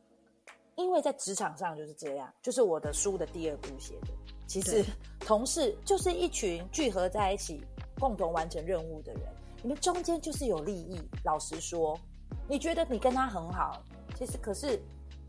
[0.76, 4.08] 因为在职场上就是这样，就是我的书的第二部写的。
[4.46, 4.85] 其实
[5.20, 7.62] 同事就是一群聚合在一起，
[7.98, 9.22] 共同完成任务的人。
[9.62, 11.00] 你们中间就是有利益。
[11.24, 11.98] 老实说，
[12.48, 13.82] 你觉得你跟他很好，
[14.16, 14.82] 其实可是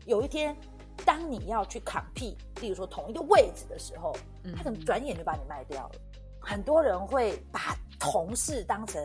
[0.06, 0.56] 有一天，
[1.04, 4.14] 当你要去 compete，例如说同一个位置的时候，
[4.56, 5.94] 他可能转眼就把你卖掉了。
[6.40, 9.02] 很多人会把同事当成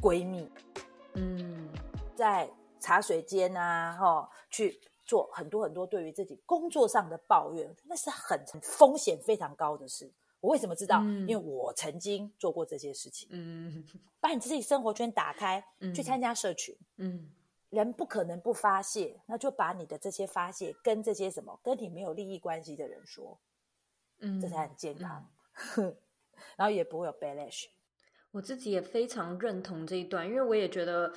[0.00, 0.50] 闺蜜，
[1.14, 1.68] 嗯，
[2.16, 2.48] 在。
[2.80, 10.10] 茶水间啊，哈，去做很多很多对于自己工作上的抱怨，那是很风险非常高的事。
[10.40, 11.00] 我为什么知道？
[11.00, 13.28] 嗯、因为我曾经做过这些事情。
[13.32, 13.82] 嗯，
[14.20, 16.76] 把你自己生活圈打开，嗯、去参加社群。
[16.96, 17.30] 嗯，
[17.70, 23.38] 人不可能不发泄，那就把你的这些发泄跟这些什么跟你没有利益关系的人说，
[24.20, 25.26] 嗯，这才很健康。
[25.78, 25.96] 嗯、
[26.56, 27.66] 然后也不会有 backlash。
[28.30, 31.12] 我自己也非常认同这一段，因为我也觉得。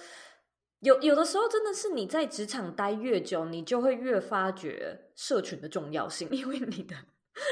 [0.81, 6.95] 有有的时候真的是你在职场待越久，你就会越发觉社群的重要性， 因为你的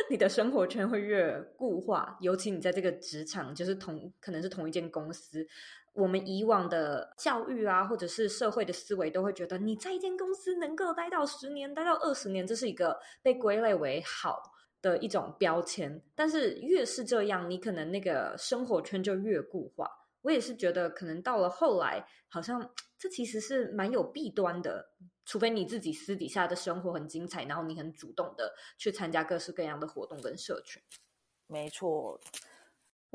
[0.10, 5.48] 你的生活圈会越固化，尤其你在这个职场，就是同可能是同一间公司，
[5.94, 14.42] 我们以往的教育啊，或者是社会的思维，都会觉得你在一间公司能够待到十年，待到二十年，这是一个被归类为好
[14.84, 16.00] 的一种标签。
[16.14, 19.90] 但是越是这样，你可能那个生活圈就越固化。
[20.22, 22.68] 我也是觉得，可能到了后来，好像
[23.06, 24.90] 这其实是蛮有弊端的。
[25.26, 30.82] 除非你自己私底下的生活很精彩，然后你很主动的去参加各式各样的活动跟社群。
[31.46, 32.20] 没错。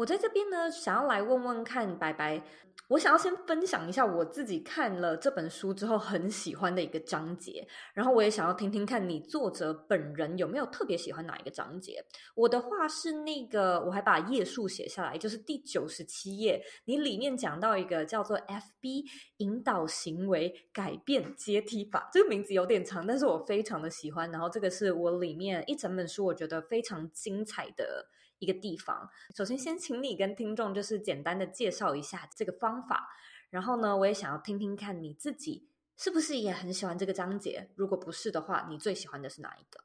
[0.00, 2.42] 我在这边呢，想要来问问看白白，
[2.88, 12.02] 我想要先分享一下我自己看了这本书之后很喜欢的一个章节，然后我也想要听听看你作者本人有没有特别喜欢哪一个章节。
[12.34, 19.04] 我的话是那个，我还把页数写下来，就是第九十七页，你里面讲到一个叫做 FB
[19.36, 24.30] 引导行为改变阶梯法，这个名字有点长，但是我非常的喜欢。
[24.32, 28.06] 然后这个是我里面一整本书我觉得非常精彩的。
[28.40, 33.10] 一个地方，首先先请你跟听众就是简单的介绍一下这个方法，
[33.50, 37.70] 然后呢，我也想要听听看你自己是不是也很喜欢这个章节。
[37.76, 39.84] 如果不是的话，你最喜欢的是哪一个？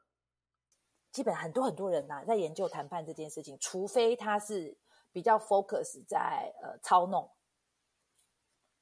[1.11, 4.77] 基本很多很多人呐、啊，在研究谈判这件事情，除非他是
[5.11, 7.29] 比较 focus 在呃操弄，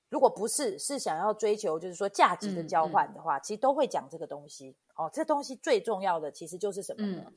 [0.10, 4.76] 如果不是是想要追求就是说价值的交换的话，嗯嗯、其实都会讲这个东西。
[4.96, 7.24] 哦，这东西最重要的其实就是什么呢？
[7.26, 7.34] 嗯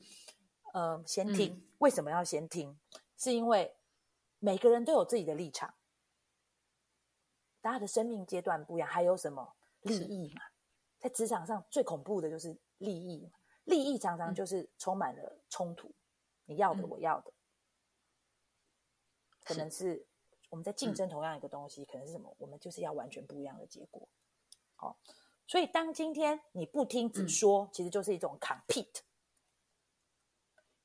[0.77, 1.55] 呃，先听。
[1.55, 2.79] 嗯、为什么要先听？
[3.17, 3.75] 是因为
[4.37, 5.73] 每个人都有自己的立场，
[7.61, 8.87] 大家的生命阶段不一样。
[8.87, 10.41] 还有什么利益嘛？
[10.99, 13.31] 在职场上最恐怖的就是利益嘛。
[13.63, 15.95] 利益常常就是充满了冲突，嗯、
[16.45, 17.33] 你要的我要的，嗯、
[19.45, 20.05] 可能是
[20.51, 22.31] 我们在竞争同样一个东西，嗯、可能是什么？
[22.37, 24.07] 我们就是要完全不一样的结果。
[24.77, 24.95] 哦，
[25.47, 29.01] 所以当今天你不听只说，嗯、其实就是一种 compete。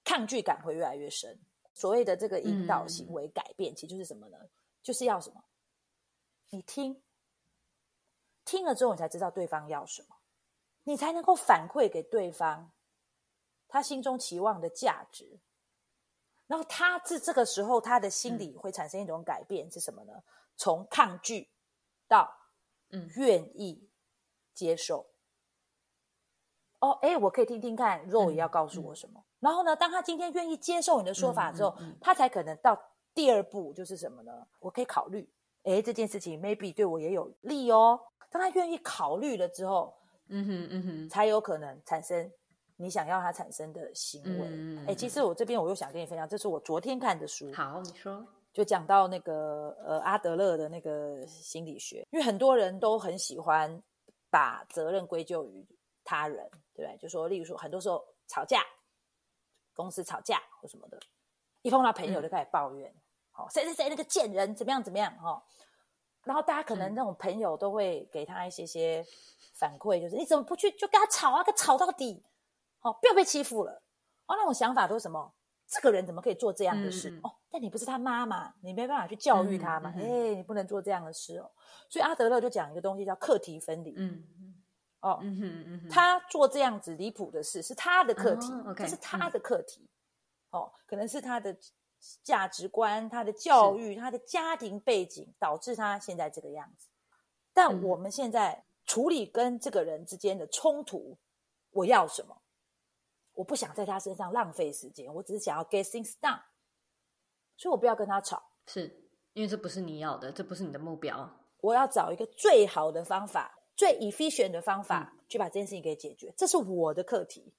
[0.05, 1.38] 抗拒感会越来越深。
[1.75, 4.37] 所谓的这个引导行为改变，嗯、其实就是什么呢？
[4.83, 5.43] 就是要什么？
[6.51, 7.03] 你听，
[8.45, 10.17] 听了之后，你才知道对方要什么，
[10.83, 12.71] 你才能够反馈给对方
[13.69, 15.41] 他心中期望的价值。
[16.47, 20.12] 然后他自这个时候，他的心理会产生一种改变，是什么呢？
[20.57, 21.51] 从抗拒
[22.07, 22.31] 到
[22.91, 23.88] 嗯愿意
[24.53, 25.07] 接受。
[26.81, 29.25] 嗯、哦，哎，我可以听听看，Zoe 也要告诉我什么？
[29.43, 32.81] 然后呢，当他今天愿意接受你的说法之后，嗯嗯嗯、他才可能到
[33.13, 34.33] 第二步，就是什么呢？
[34.61, 35.29] 我可以考虑，
[35.65, 38.01] 哎，这件事情 maybe 对我也有利哦。
[38.31, 39.93] 当他愿意考虑了之后，
[40.29, 42.31] 嗯哼嗯哼，才有可能产生
[42.77, 44.47] 你想要他产生的行为。
[44.47, 47.53] 诶、嗯嗯，其实我这边我又想跟你分享，这是我昨天看的书。
[47.53, 53.83] 好，你说，就讲到那个呃阿德勒的那个心理学，因为很多人都很喜欢
[54.31, 55.67] 把责任归咎于
[56.05, 56.97] 他人，对不对？
[56.99, 58.63] 就说，例如说，很多时候吵架，
[59.75, 60.99] 公司吵架或什么的，
[61.63, 62.95] 一碰到朋友就开始抱怨，
[63.31, 65.43] 好、嗯，谁谁谁那个贱人怎么样怎么样，哈。
[66.25, 69.05] 然后大家可能那种朋友都会给他一些些
[69.55, 72.23] 反馈，就是、嗯、你怎么不去就跟他吵啊，跟吵到底，
[72.79, 73.73] 好，不要被欺负了。
[74.27, 75.35] 哦，那种想法都是什么？
[75.67, 77.11] 这个人怎么可以做这样的事？
[77.11, 79.91] 嗯、哦，但你不是他妈妈，你没办法去教育他嘛？
[79.97, 81.51] 哎、嗯嗯，你不能做这样的事哦。
[81.89, 83.95] 所以阿德勒就讲一个东西叫课题分离。
[83.97, 84.23] 嗯
[85.03, 89.83] 哦嗯哼嗯哼，他做这样子离谱的事是他的课题，哦 okay, 这是他的课题、
[90.51, 90.61] 嗯。
[90.61, 91.57] 哦，可能是他的
[92.23, 96.88] 价值观、他的教育、他的家庭背景导致他现在这个样子。
[97.53, 101.19] 但我们现在处理跟这个人之间的冲突，
[101.71, 102.43] 我要什么？
[103.35, 106.41] 我不想在他身上浪费时间，我只是想要 get things done，
[107.57, 111.31] 所以我不要跟他吵，是因为这不是你要的，这不是你的目标。
[111.62, 117.53] 我要找一个最好的方法，最 efficient 的方法、嗯、去把这件事情给解决，这是我的课题。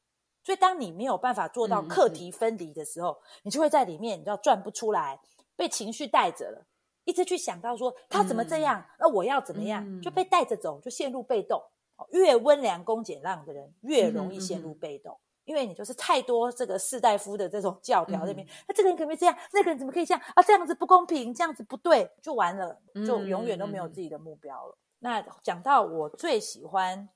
[0.43, 5.19] 所以当你没有办法做到课题分离的时候，嗯、你就会在里面，你知道转不出来，
[5.55, 6.65] 被情绪带着了，
[7.05, 11.61] 一直去想到说他怎么这样，那、嗯、我要怎么样、嗯，就被带着走，就陷入被动。
[12.09, 15.17] 越温良恭俭让的人，越容易陷入被动。
[15.45, 19.37] 因为你就是太多这个士大夫的这种教条那边，那、这个人可不可以这样？
[19.53, 20.41] 那个人怎么可以这样啊？
[20.41, 24.77] 这样子不公平，这样子不对，就完了，就永远都没有自己的目标了。
[25.03, 27.09] 嗯、那讲到我最喜欢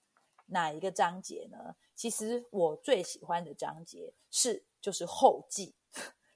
[0.47, 1.75] 哪一个章节呢？
[1.95, 5.73] 其实我最喜欢的章节是就是后记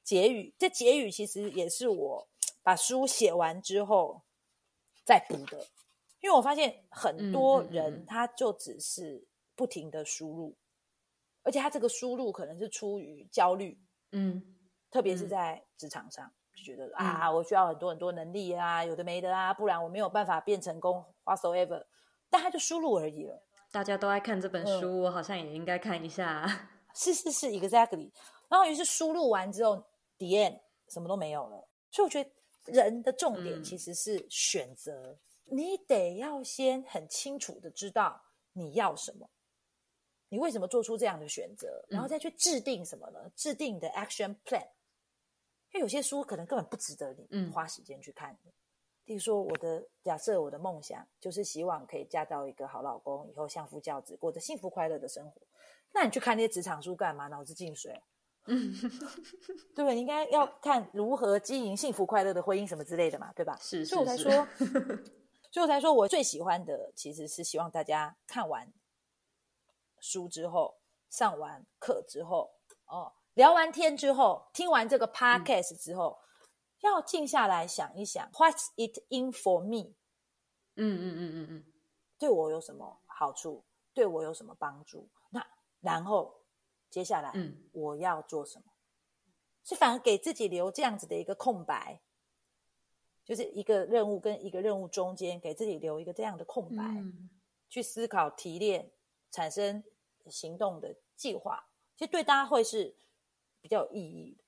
[0.04, 0.56] 结语。
[0.58, 2.28] 这结语其实也是我
[2.64, 4.24] 把书写完之后
[5.06, 5.68] 再补的，
[6.22, 10.56] 因为我发现很多人他就只是不停的输入。
[11.44, 13.80] 而且他这个输入可能是出于焦虑，
[14.12, 14.56] 嗯，
[14.92, 21.84] 特别是在职场上，嗯、就觉得、嗯、啊，我需要很多很多能力啊，有的没的啊，不然我没有办法变成功，whatsoever。
[22.30, 23.44] 但他就输入而已了。
[23.72, 26.46] 大家都爱看这本书，嗯、我好像也应该看一下。
[26.94, 28.12] 是是是，exactly。
[28.50, 29.78] 然后于是输入完之后
[30.18, 31.68] ，the end 什么都没有了。
[31.90, 32.30] 所以我觉得
[32.66, 35.18] 人的重点其实是选择，
[35.50, 38.22] 嗯、你得要先很清楚的知道
[38.54, 39.30] 你要什么。
[40.30, 41.84] 你为什么做出这样的选择？
[41.90, 43.20] 然后再去制定什么呢？
[43.24, 44.66] 嗯、制定的 action plan。
[45.72, 48.34] 因为有些书可能根本不值得你花时间去看。
[48.44, 48.52] 嗯、
[49.06, 55.42] 例如说，我的假设，我的梦想就是希望可以嫁到一个好老公，以后相夫教子，过着幸福快乐的生活。
[55.94, 57.28] 那你去看那些职场书干嘛？
[57.28, 58.02] 脑子进水。
[58.48, 58.74] 嗯，
[59.76, 63.56] 对应该要看如何经营幸福快乐的婚姻什么之类的嘛，对吧？
[63.62, 63.94] 是，是，是。
[63.94, 64.32] 所以我才说，
[65.52, 68.74] 所以我才说我最喜欢的其实是希望大家看完。
[70.00, 70.76] 书之后，
[71.12, 72.52] 上完课之后，
[72.88, 76.48] 哦，聊完天之后，听完这个 podcast 之后，嗯、
[76.82, 79.94] 要静下来想一想，What's it in for me？
[80.76, 81.74] 嗯嗯嗯嗯嗯，
[82.18, 83.64] 对我有什么好处？
[83.94, 85.10] 对我有什么帮助？
[85.30, 85.46] 那
[85.80, 86.44] 然后
[86.90, 88.66] 接下来，嗯，我要做什么？
[89.64, 92.02] 是反而给自己留这样子的一个空白，
[93.24, 97.30] 就是一个任务跟一个任务中间，给自己留一个这样的空白，嗯、
[97.70, 98.92] 去思考、提炼、
[99.32, 99.84] 产生。
[100.30, 101.68] 行动的计划，
[101.98, 102.96] 其实对大家会是
[103.62, 104.44] 比较有意义的。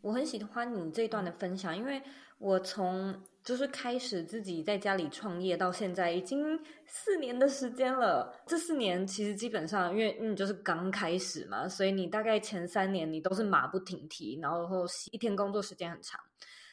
[0.00, 2.00] 我很喜欢你这段的分享，因为
[2.38, 6.56] 我从就是开始自己在家里创业到现在已经
[6.86, 8.32] 四年的时间了。
[8.46, 16.20] 这四年其实基本上，因为你就是刚开始嘛，所以你大概前三年你都是马不停蹄，然后一天工作时间很长。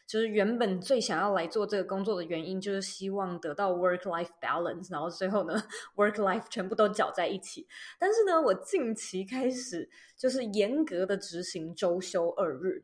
[0.07, 5.55] 就是原本最想要来做这个工作的原因，就是希望得到 work-life balance，然后最后呢，
[5.97, 7.67] work-life 全部都搅在一起。
[7.97, 12.83] 但是呢，我近期开始就是严格的执行周休二日，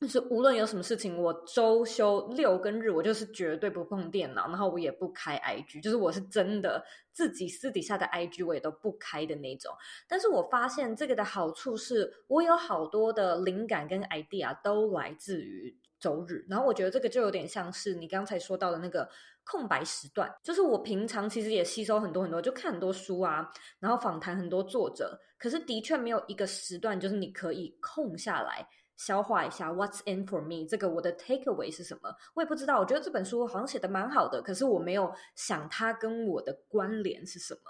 [0.00, 9.70] 就是无论有什么事情，我周休六跟日，我就是绝对不碰电脑，然后我也不开 IG，就是我是真的自己私底下的 IG 我也都不开的那种。
[10.08, 15.76] 但是我发现这个的好处是，我有好多的灵感跟 idea 都来自于。
[16.06, 19.08] 周日，然后我觉得这个就有点像是你刚才说到的那个
[19.42, 28.64] 空白时段，就是我平常其实也吸收很多很多，就看很多书啊，然后访谈很多作者，可是的确没有一个时段，就是你可以空下来
[28.96, 30.64] 消化一下 What's in for me？
[30.68, 32.14] 这个我的 takeaway 是什么？
[32.34, 32.78] 我也不知道。
[32.78, 37.60] 我觉得这本书好像写的蛮好的，可是我没有想它跟我的关联是什么。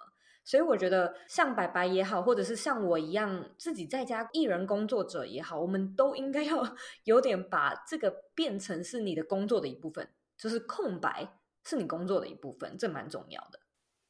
[0.47, 6.63] 所以我觉得，像白白也好，或者是像我一样自己在家艺人工作者也好，我们都应该要
[7.03, 11.29] 有点把这个变成是你的工作的一部分，就是空白
[11.65, 13.59] 是你工作的一部分，这蛮重要的。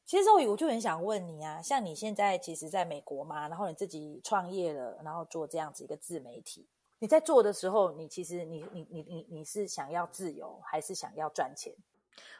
[0.05, 6.67] 其实我，我就很想问你啊，像你现在其实在美国嘛，然后你自己创业了，然后做这样子一个自媒体，
[6.99, 11.73] 你在做的时候，你其实你你你你你是想要自由，还是想要赚钱？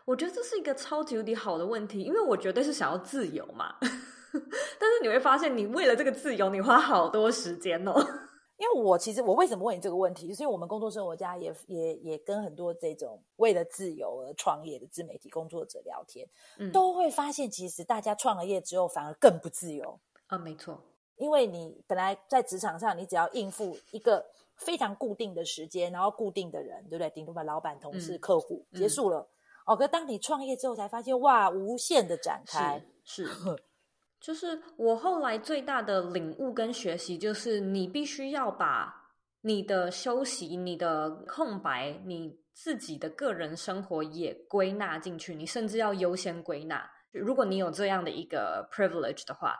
[0.05, 3.75] 我觉得这是一个超级无敌好的问题，因为我绝对是想要自由嘛。
[4.31, 7.93] 但是你会发现，你为了这个自由，你花好多时间哦。
[8.57, 20.81] 因为我其实我为什么问你这个问题，就是因为我们工作生活家也也也跟很多这种为了自由而创业的自媒体工作者聊天，嗯，都会发现其实大家创了业之后反而更不自由啊，没错，
[21.17, 24.25] 因为你本来在职场上，你只要应付一个
[24.55, 27.09] 非常固定的时间，然后固定的人，对不对？
[27.11, 29.27] 顶多把老板、同事、嗯、客户结束了。
[29.67, 33.25] 哦，可当你创业之后，才发现哇，无限的展开是。
[33.25, 33.31] 是
[34.19, 39.11] 就是我后来最大的领悟跟学习，就是你必须要把
[39.41, 46.89] 你的休息、你的空白、你自己的个人生活也归纳进去，你甚至要优先归纳。
[47.11, 49.55] 如果你有这样的一个 privilege 的话，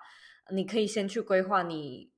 [0.52, 2.12] 你可以先去规划你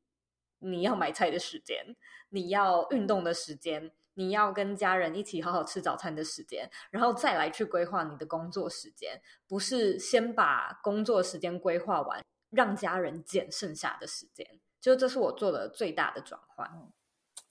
[0.59, 1.83] 你要买菜的时间，
[2.29, 3.91] 你要运动的时间。
[4.19, 14.59] 你要跟家人一起好好吃早餐的时间，然后再来去规划你的工作时间，不是先把工作时间规划完，让家人减剩下的时间。
[14.81, 16.91] 就这是我做的最大的转换，嗯，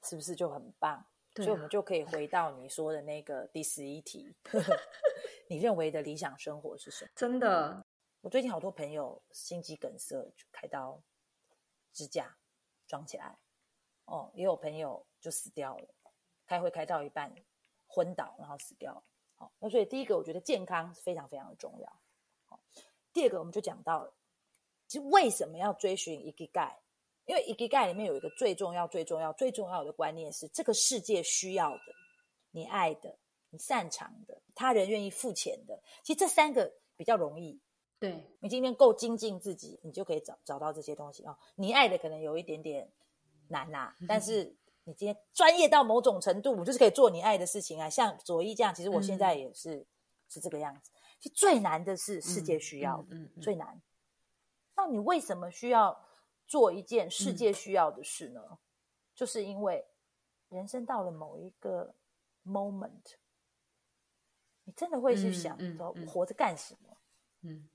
[0.02, 1.06] 是不是就很棒？
[1.36, 4.36] 所以我们就可以回到你说的那个第十一题，
[5.48, 7.10] 你认为的理想生活是什么？
[7.14, 7.82] 真的，
[8.20, 11.02] 我最近好多朋友心肌梗塞就，开刀
[11.94, 12.36] 支架
[12.86, 13.38] 装起来，
[14.04, 15.94] 哦，也有朋友就死掉了。
[16.49, 17.32] 开会开到一半
[17.86, 19.03] 昏倒，然后死掉了。
[19.34, 22.01] 好，那所以第一个，我觉得健康是非常非常的重要。
[22.46, 22.59] 好，
[23.12, 24.12] 第二个，我们就讲到了，
[24.88, 26.74] 其实为什么要追寻 Ikigai？
[27.26, 31.82] 因为 Ikigai 里面有一个最重要、最重要、最重要的观念是：这个世界需要的、
[32.51, 33.16] 你爱的、
[33.51, 35.80] 你擅长的、他人愿意付钱的。
[36.03, 37.61] 其实这三个比较容易。
[38.01, 41.38] 对，你今天够精进自己，你就可以找找到这些东西啊。
[41.55, 42.90] 你爱的可能有一点点
[43.49, 44.57] 难呐、啊，但是。
[44.89, 47.91] 你今天专业到某种程度，我就是可以做你爱的事情啊。
[47.91, 49.86] 像佐伊这样，其实我现在也是、嗯、
[50.30, 50.91] 是这个样子。
[51.20, 53.82] 其实最难的是世界需要的，嗯最难。
[54.74, 56.03] 那你为什么需要
[56.47, 58.41] 做一件世界需要的事呢？
[58.51, 58.59] 嗯、
[59.14, 59.86] 就是因为
[60.49, 61.95] 人生到了某一个
[62.47, 63.16] moment，
[64.64, 66.97] 你真的会去想说，我活着干什么？
[67.43, 67.68] 嗯，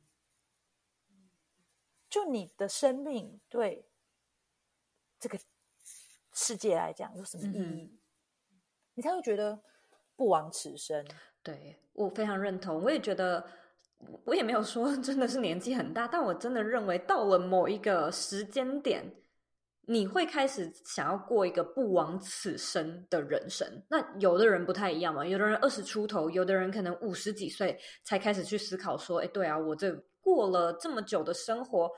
[2.09, 3.87] 就你的生命对
[5.19, 5.37] 这个。
[6.33, 7.57] 世界来讲有什么意义？
[7.57, 7.97] 嗯、
[8.95, 9.59] 你才会觉得
[10.15, 11.05] 不枉此生。
[11.41, 13.45] 对，我非常认同，我也觉得，
[14.25, 19.13] 我也没有说 真的是年纪很大，但我真的认为到了某一个时间点，
[19.81, 23.83] 你会开始想要过一个不枉此生的人生。
[23.89, 31.91] 那有的人不太一样嘛，有的人二十出头，有的人可能五十几岁才开始去思考说，哎，对啊，我这过了这么久的生活。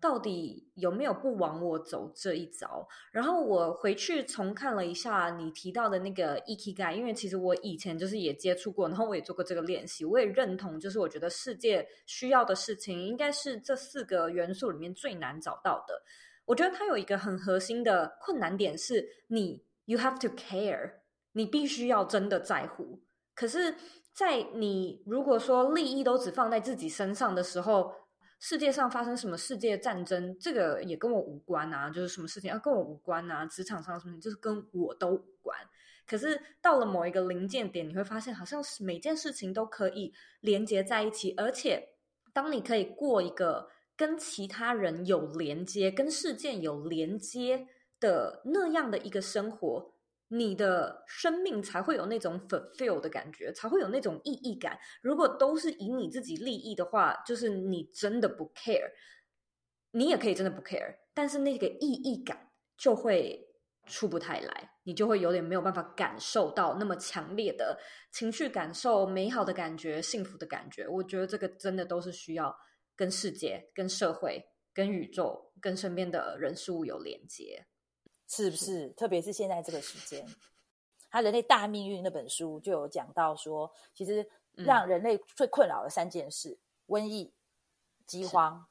[0.00, 2.86] 到底有没有不枉我走这一遭？
[3.10, 16.02] 然后我回去重看了一下你提到的那个 e k g 因为其实我以前就是也接触过，然后我也做过这个练习，我也认同，就是我觉得世界需要的事情应该是这四个元素里面最难找到的。
[16.44, 20.92] 我觉得它有一个很核心的困难点是你 you have to care，
[21.32, 23.00] 你必须要真的在乎。
[23.34, 23.74] 可是，
[24.12, 27.92] 在你如果说利益都只放在自己身上的时候，
[28.40, 35.58] 世界上发生什么世界战争，这个也跟我无关啊，就是什么事情要跟我无关啊，职场上什么就是跟我都无关。
[36.06, 41.86] 可是到了某一个临界点，你会发现好像是每件事情都可以连接在一起，而且
[42.32, 47.66] 当你可以过一个跟其他人有连接、跟事件有连接
[47.98, 49.92] 的那样的一个生活。
[50.28, 54.78] 你的生命才会有那种 fulfill 的感觉，才会有那种意义感。
[55.02, 58.90] 如果都是以你自己利益的话，就是你真的不 care，
[59.92, 63.48] 你也可以真的不 care，但是那个意义感就会
[63.86, 67.78] 出不太来，你就会有点没有办法感受到那么强烈的
[68.12, 70.86] 情绪感受、美好的感觉、幸福的感觉。
[70.86, 72.54] 我觉得这个真的都是需要
[72.94, 77.66] 跟世界、跟社会、跟宇宙、跟身边的人事物有连接。
[78.28, 78.64] 是不是？
[78.64, 80.24] 是特别是现在这个时间，
[81.10, 87.32] 他《人类大命运》那本书就有讲到说，其实让人类最困扰的三件事：嗯、瘟疫、
[88.06, 88.66] 饥荒、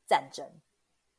[0.00, 0.50] 是战争。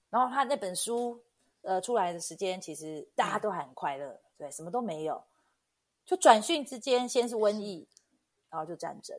[0.09, 1.23] 然后他那本书
[1.61, 5.23] 呃出来的时间，其实大家都还很快乐，嗯、对，什么都没有。
[6.05, 7.87] 就转瞬之间，先是瘟疫，
[8.49, 9.17] 然后就战争。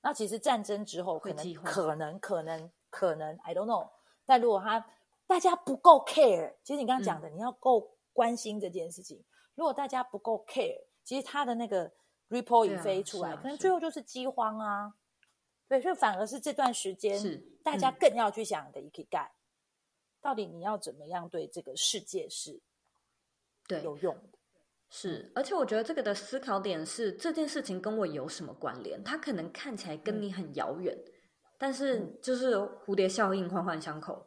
[0.00, 3.88] 那其实战争之后，可能可能可能可能，I don't know。
[4.26, 4.86] 但如果他
[5.34, 9.20] 大家不够 care，其实你刚刚讲的，嗯、你要够关心这件事情。
[9.56, 11.90] 如果大家不够 care，其实他的那个
[12.30, 14.94] report 已飞出来，啊啊、可能最后就是饥荒啊。
[15.66, 19.30] 对，所以反而是这段时间，是大家更要去想的 Ikigai，
[20.20, 22.60] 到底你要怎么样对这个世界是
[23.66, 24.38] 对有用的？
[24.88, 29.02] 是，而且我觉得这个的思考点是这件事情跟我有什么关联？
[29.02, 30.96] 它可能看起来跟你很遥远。
[30.96, 31.10] 嗯
[31.56, 34.26] 但是就是蝴蝶效应，环环相扣。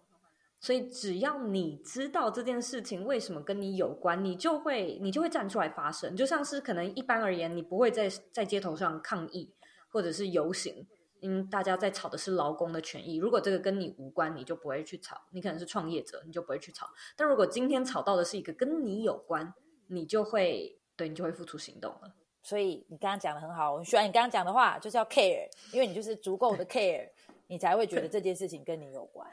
[0.60, 6.16] 所以只要你知道这件事情为什么跟你有关，你就会你就会站出来发声。
[6.16, 9.54] 就像是可能一般而言，你不会在在街头上抗议
[9.90, 10.88] 或者是游行。
[11.24, 13.16] 嗯，大家在吵的是劳工的权益。
[13.16, 15.20] 如果这个跟你无关，你就不会去吵。
[15.32, 16.88] 你可能是创业者，你就不会去吵。
[17.16, 19.52] 但如果今天吵到的是一个跟你有关，
[19.88, 22.14] 你就会对，你就会付出行动了。
[22.44, 27.10] 所以你刚刚讲的很好，我喜欢你刚刚讲的话，就是要 care，因为你就是足够的 care，
[27.48, 29.28] 你才会觉得这件事情跟你有关。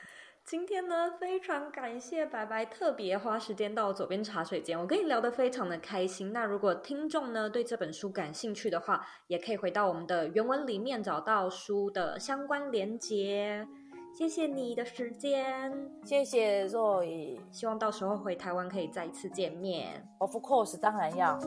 [0.47, 6.35] 今天呢，非常感谢白白特别花时间到左边茶水间，我跟你聊得非常的开心。
[6.35, 13.67] 那如果听众呢对这本书感兴趣的话，也可以回到我们的原文里面找到书的相关连结。
[14.13, 15.73] 谢谢你的时间，
[16.05, 20.07] 谢谢 Zoe，希望到时候回台湾可以再一次见面。
[20.19, 21.39] Of course，当然要。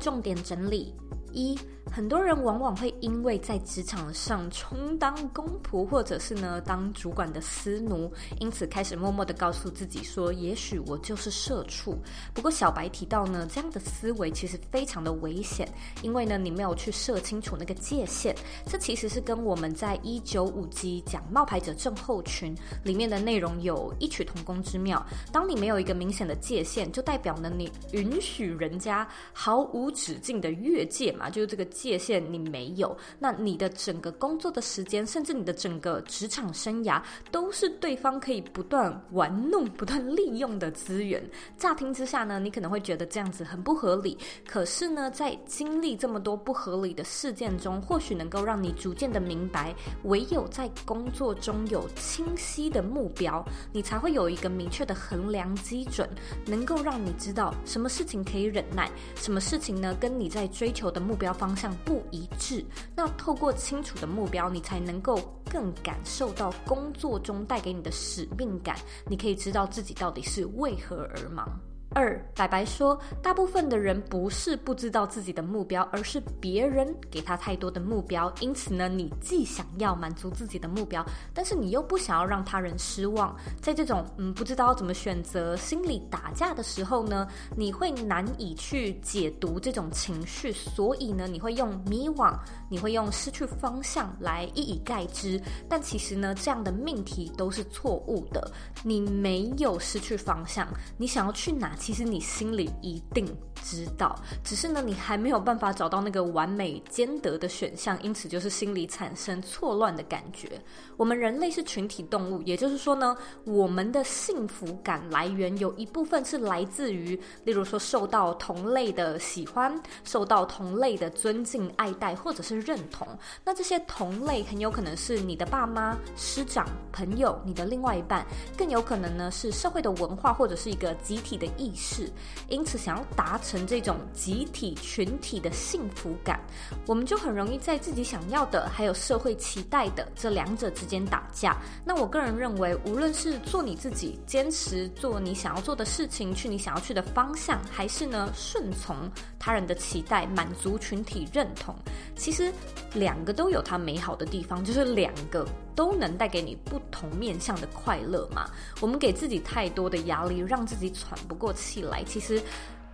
[0.00, 0.94] 重点整理
[1.32, 1.56] 一。
[1.92, 11.98] 很多人往往会因为在职场上充当公仆，或者是呢当主管的私奴，因此开始默默的告诉自己说：“也许我就是社畜。”
[12.32, 15.68] 不过小白提到呢，这样的思维其实非常的危险，
[16.00, 18.32] 因为呢你没有去设清楚那个界限。
[18.66, 25.04] 这其实是跟我们在一九五集讲冒牌者症候群里面的内容有异曲同工之妙。
[25.32, 31.66] 当你没有一个明显的界限，就代表呢你允许人家毫无止境的越界嘛，就是这个。
[31.80, 41.22] 界限你没有，那你的整个工作的时间，甚至你的整个职场生涯，都是对方可以不断玩弄、不断利用的资源。
[41.56, 44.18] 乍听之下呢，你可能会觉得这样子很不合理。
[44.46, 49.74] 可是呢，在经历这么多不合理的事件中，或许能够让你逐渐的明白，
[50.04, 56.08] 唯有在工作中有清晰的目标，你才会有一个明确的衡量基准，
[56.46, 62.64] 能够让你知道什么事情可以忍耐，什么事情呢，跟你在追求的目标方向不一致，
[62.94, 65.18] 那透过清楚的目标，你才能够
[65.50, 68.76] 更感受到工作中带给你的使命感。
[69.06, 71.48] 你可以知道自己到底是为何而忙。
[71.92, 78.32] 二，白白说，大部分的人不是不知道自己的目标，而是别人给他太多的目标。
[78.38, 83.34] 因此呢，你既想要满足自己的目标，但是你又不想要让他人失望。
[83.60, 87.26] 在这种嗯不知道怎么选择、心里打架的时候呢，
[87.56, 92.32] 你会难以去解读这种情绪，所以呢，你会用迷惘，
[92.70, 95.38] 你会用失去方向来一以概之。
[95.68, 98.50] 但其实呢，这样的命题都是错误的。
[98.82, 100.66] 你没有失去方向，
[100.96, 101.76] 你想要去哪？
[101.76, 103.26] 其实你心里一定
[103.62, 110.48] 知道，只是呢，你还没有办法找到那个完美兼得的选项，因此就是心里产生错乱的感觉。
[110.96, 123.06] 我们人类是群体动物，也就是说呢，我们的幸福感来源有一部分是来自于，例如说受到同类的喜欢，受到同类的尊敬、爱戴或者是认同。
[123.44, 132.10] 那这些同类很有可能是你的爸妈、师长、朋友、你的另外一半，更有可能呢是社会的文化或者是一个集体的意识。
[132.48, 136.40] 因此，想要达成这种集体群体的幸福感，
[136.86, 141.56] 我们就很容易在自己想要的还有社会期待的这两者之间打架。
[141.84, 148.96] 那我个人认为，无论是做你自己，坚持做你想要做的事情，去你想要去的方向，还是呢顺从
[149.40, 151.74] 他人的期待，满足群体认同，
[152.14, 152.52] 其实
[152.94, 158.48] 两个都有它美好的地方，就是两个都能带给你不同面向的快乐嘛。
[158.80, 162.40] 我们给自己太多的压力，让自己喘不过气来，其实。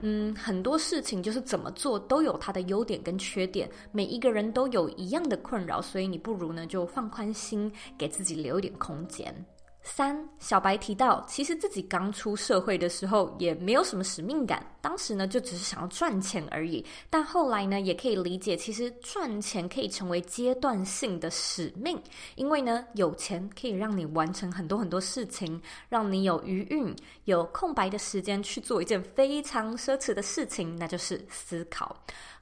[0.01, 9.34] 嗯，很多事情就是怎么做都有它的优点跟缺点，每一个人都有一样的困扰，所以你不如呢就放宽心，给自己留一点空间。
[9.89, 16.84] 三，小白提到，其实自己刚出社会的时候也没有什么使命感，当时呢就只是想要赚钱而已。
[17.09, 21.97] 但后来呢，也可以理解，其实赚钱可以成为阶段性的使命，
[22.34, 26.95] 因为呢有钱可以让你完成很多很多事情，让你有余韵、
[27.26, 31.97] 有空白的时间去做一件非常奢侈的事情，那就是思考。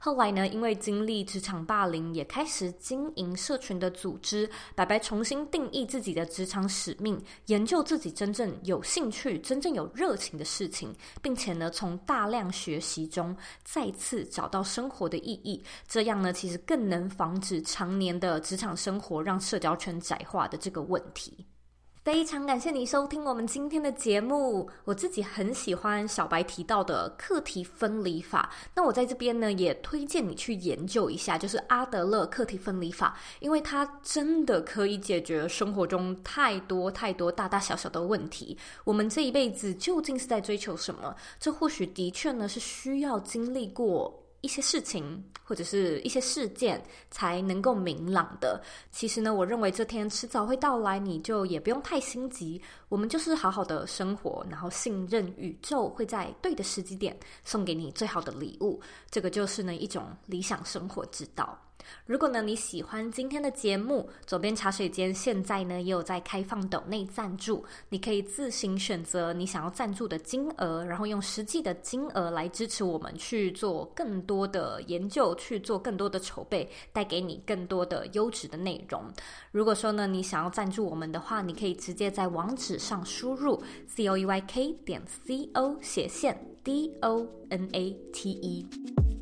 [0.05, 13.34] 后来呢，因为经历职场霸凌，也开始经营社群的组织，白白重新定义自己的职场使命，研究自己真正有兴趣、真正有热情的事情，并且呢，从大量学习中
[13.64, 15.64] 再次找到生活的意义。
[15.88, 21.46] 这样呢，其实更能防止常年的职场生活让社交圈窄化的这个问题。
[22.05, 24.68] 非常感谢你收听我们今天的节目。
[24.84, 38.59] 我自己很喜欢小白提到的课题分离法，那我在这边呢也推荐你去研究一下，就是阿德勒课题分离法，因为它真的可以解决生活中太多太多大大小小的问题。
[38.84, 41.16] 我们这一辈子究竟是在追求什么？
[41.40, 44.23] 这或许的确呢是需要经历过。
[44.45, 48.62] 一些事情或者是一些事件才能够明朗的。
[48.92, 52.61] 其实呢，我认为这天迟早会到来，你就也不用太心急。
[52.90, 58.78] 我们就是好好的生活，然后信任宇宙会在对的时机点送给你最好的礼物。
[59.11, 61.59] 这个就是呢一种理想生活之道。
[62.07, 79.03] 如果呢你喜欢今天的节目，左边茶水间现在呢也有在开放抖内赞助，你可以自行选择你想要赞助的金额，然后用实际的金额来支持我们去做更多的研究，去做更多的筹备，带给你更多的优质的内容。
[79.51, 89.13] 如果说呢你想要赞助我们的话，你可以直接在网址上输入 c o e y k 点 c o 斜线 d o n a t e。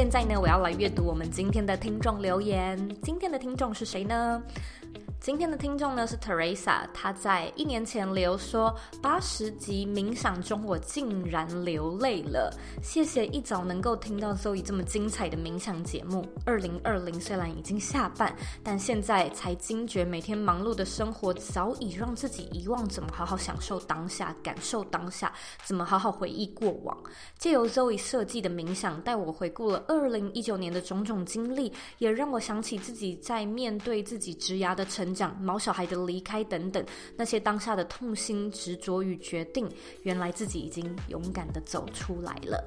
[0.00, 2.74] 现在呢，我要来阅读我们今天的听众留言。
[3.02, 4.42] 今天的听众是谁呢？
[5.20, 12.50] 今天的听众呢是 Teresa，她在一年前留说，八十集冥想中我竟然流泪了。
[12.82, 16.26] 谢谢一早能够听到 Zoe 这么精彩的冥想节目。
[16.46, 25.30] 二零二零虽然已经下半，但现在才惊觉每天忙碌的生活早已让自己遗忘怎么好好享受当下，感受当下，
[25.62, 26.96] 怎么好好回忆过往。
[27.38, 35.09] 借由 Zoe 设计的冥想带我回顾了二零一九年的种种经历，也让我想起自己在面对自己职涯的成。
[35.14, 36.84] 讲毛小孩的离开等等，
[37.16, 39.68] 那些当下的痛心执着与决定，
[40.02, 42.62] 原来自己已经勇敢的走出来了。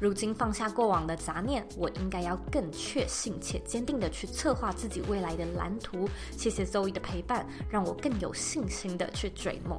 [0.00, 6.08] 如今放下过往的杂念，我应该要更确信且坚定的去策划自己未来的蓝图。
[6.36, 9.78] 谢谢 Zoe 的陪伴，让我更有信心的去追梦。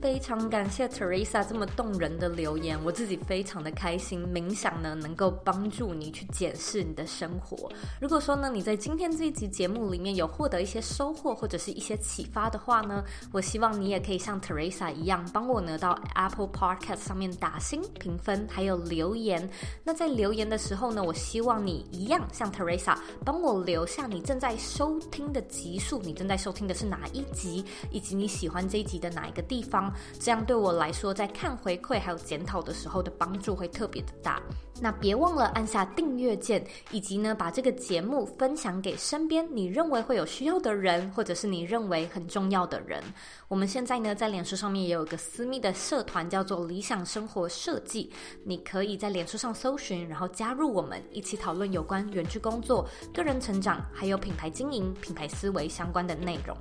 [0.00, 4.22] 非常感谢 Teresa 这么动人的留言，我自己非常的开心。
[4.26, 7.70] 冥想呢，能够帮助你去检视你的生活。
[8.00, 19.48] 如果说呢，你在今天这一集节目里面有获得一些收获或者是一些启发的话呢，我希望你也可以像 Teresa 一样，帮我呢到 Apple Podcast 上面打星评分，还有留言。
[19.82, 29.83] 那在留言的时候呢，我希望你一样像 Teresa，帮我留下你正在收听的集数，你正在收听的是哪一集，以及你喜欢这一集的哪一个地方。
[30.20, 34.42] 这样对我来说，在看回馈还有检讨的时候的帮助会特别的大。
[34.80, 43.00] 那别忘了按下订阅键，以及呢把这个节目分享给身边你认为会有需要的人，或者是你认为很重要的人。
[43.46, 48.10] 我们现在呢在脸书上面也有一个私密的社团，叫做理想生活设计。
[48.44, 56.56] 你可以在脸书上搜寻，然后加入我们，一起讨论有关远距工作、个人成长，还有品牌经营、品牌思维相关的内容。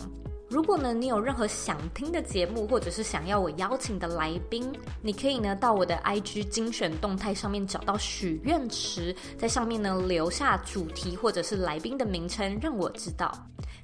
[0.54, 13.34] 如果呢，你有任何想听的节目，或者是想要我邀请的来宾，你可以呢到我的 IG 精选动态上面找到许愿池，在上面呢留下主题或者是来宾的名称，让我知道。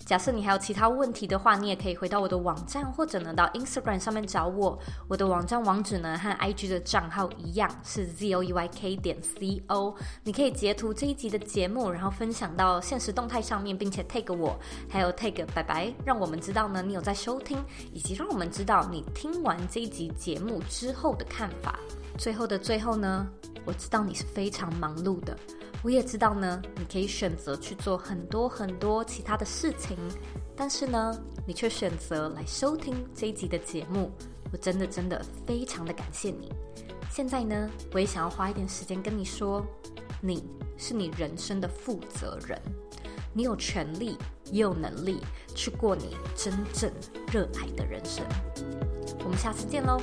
[0.09, 4.75] 假设你还有其他问题的话，你也可以回到我的网站，或者呢到 Instagram 上面找我。
[5.07, 9.95] 我的网站网址呢和 IG 的账号一样，是 zoeyk 点 co。
[10.23, 14.57] 你可以截图这一集的节目，然后分享到现实动态上面，并且 tag 我，
[14.89, 21.77] 还有 tag 拜拜，让我们知道呢你有在收听，以及让我们知道你听完这一集节目之后的看法。
[22.17, 23.27] 最后的最后呢，
[23.63, 25.37] 我知道你是非常忙碌的。
[25.81, 29.97] 我也知道呢，你可以选择去做很多很多其他的事情，
[30.55, 31.17] 但是呢，
[31.47, 34.11] 你却选择来收听这一集的节目，
[34.51, 36.51] 我真的真的非常的感谢你。
[37.09, 39.65] 现在呢，我也想要花一点时间跟你说，
[40.21, 40.43] 你
[40.77, 42.61] 是你人生的负责人，
[43.33, 44.17] 你有权利
[44.51, 45.21] 也有能力
[45.55, 46.91] 去过你真正
[47.31, 48.25] 热爱的人生。
[49.23, 49.97] 我们下次见喽。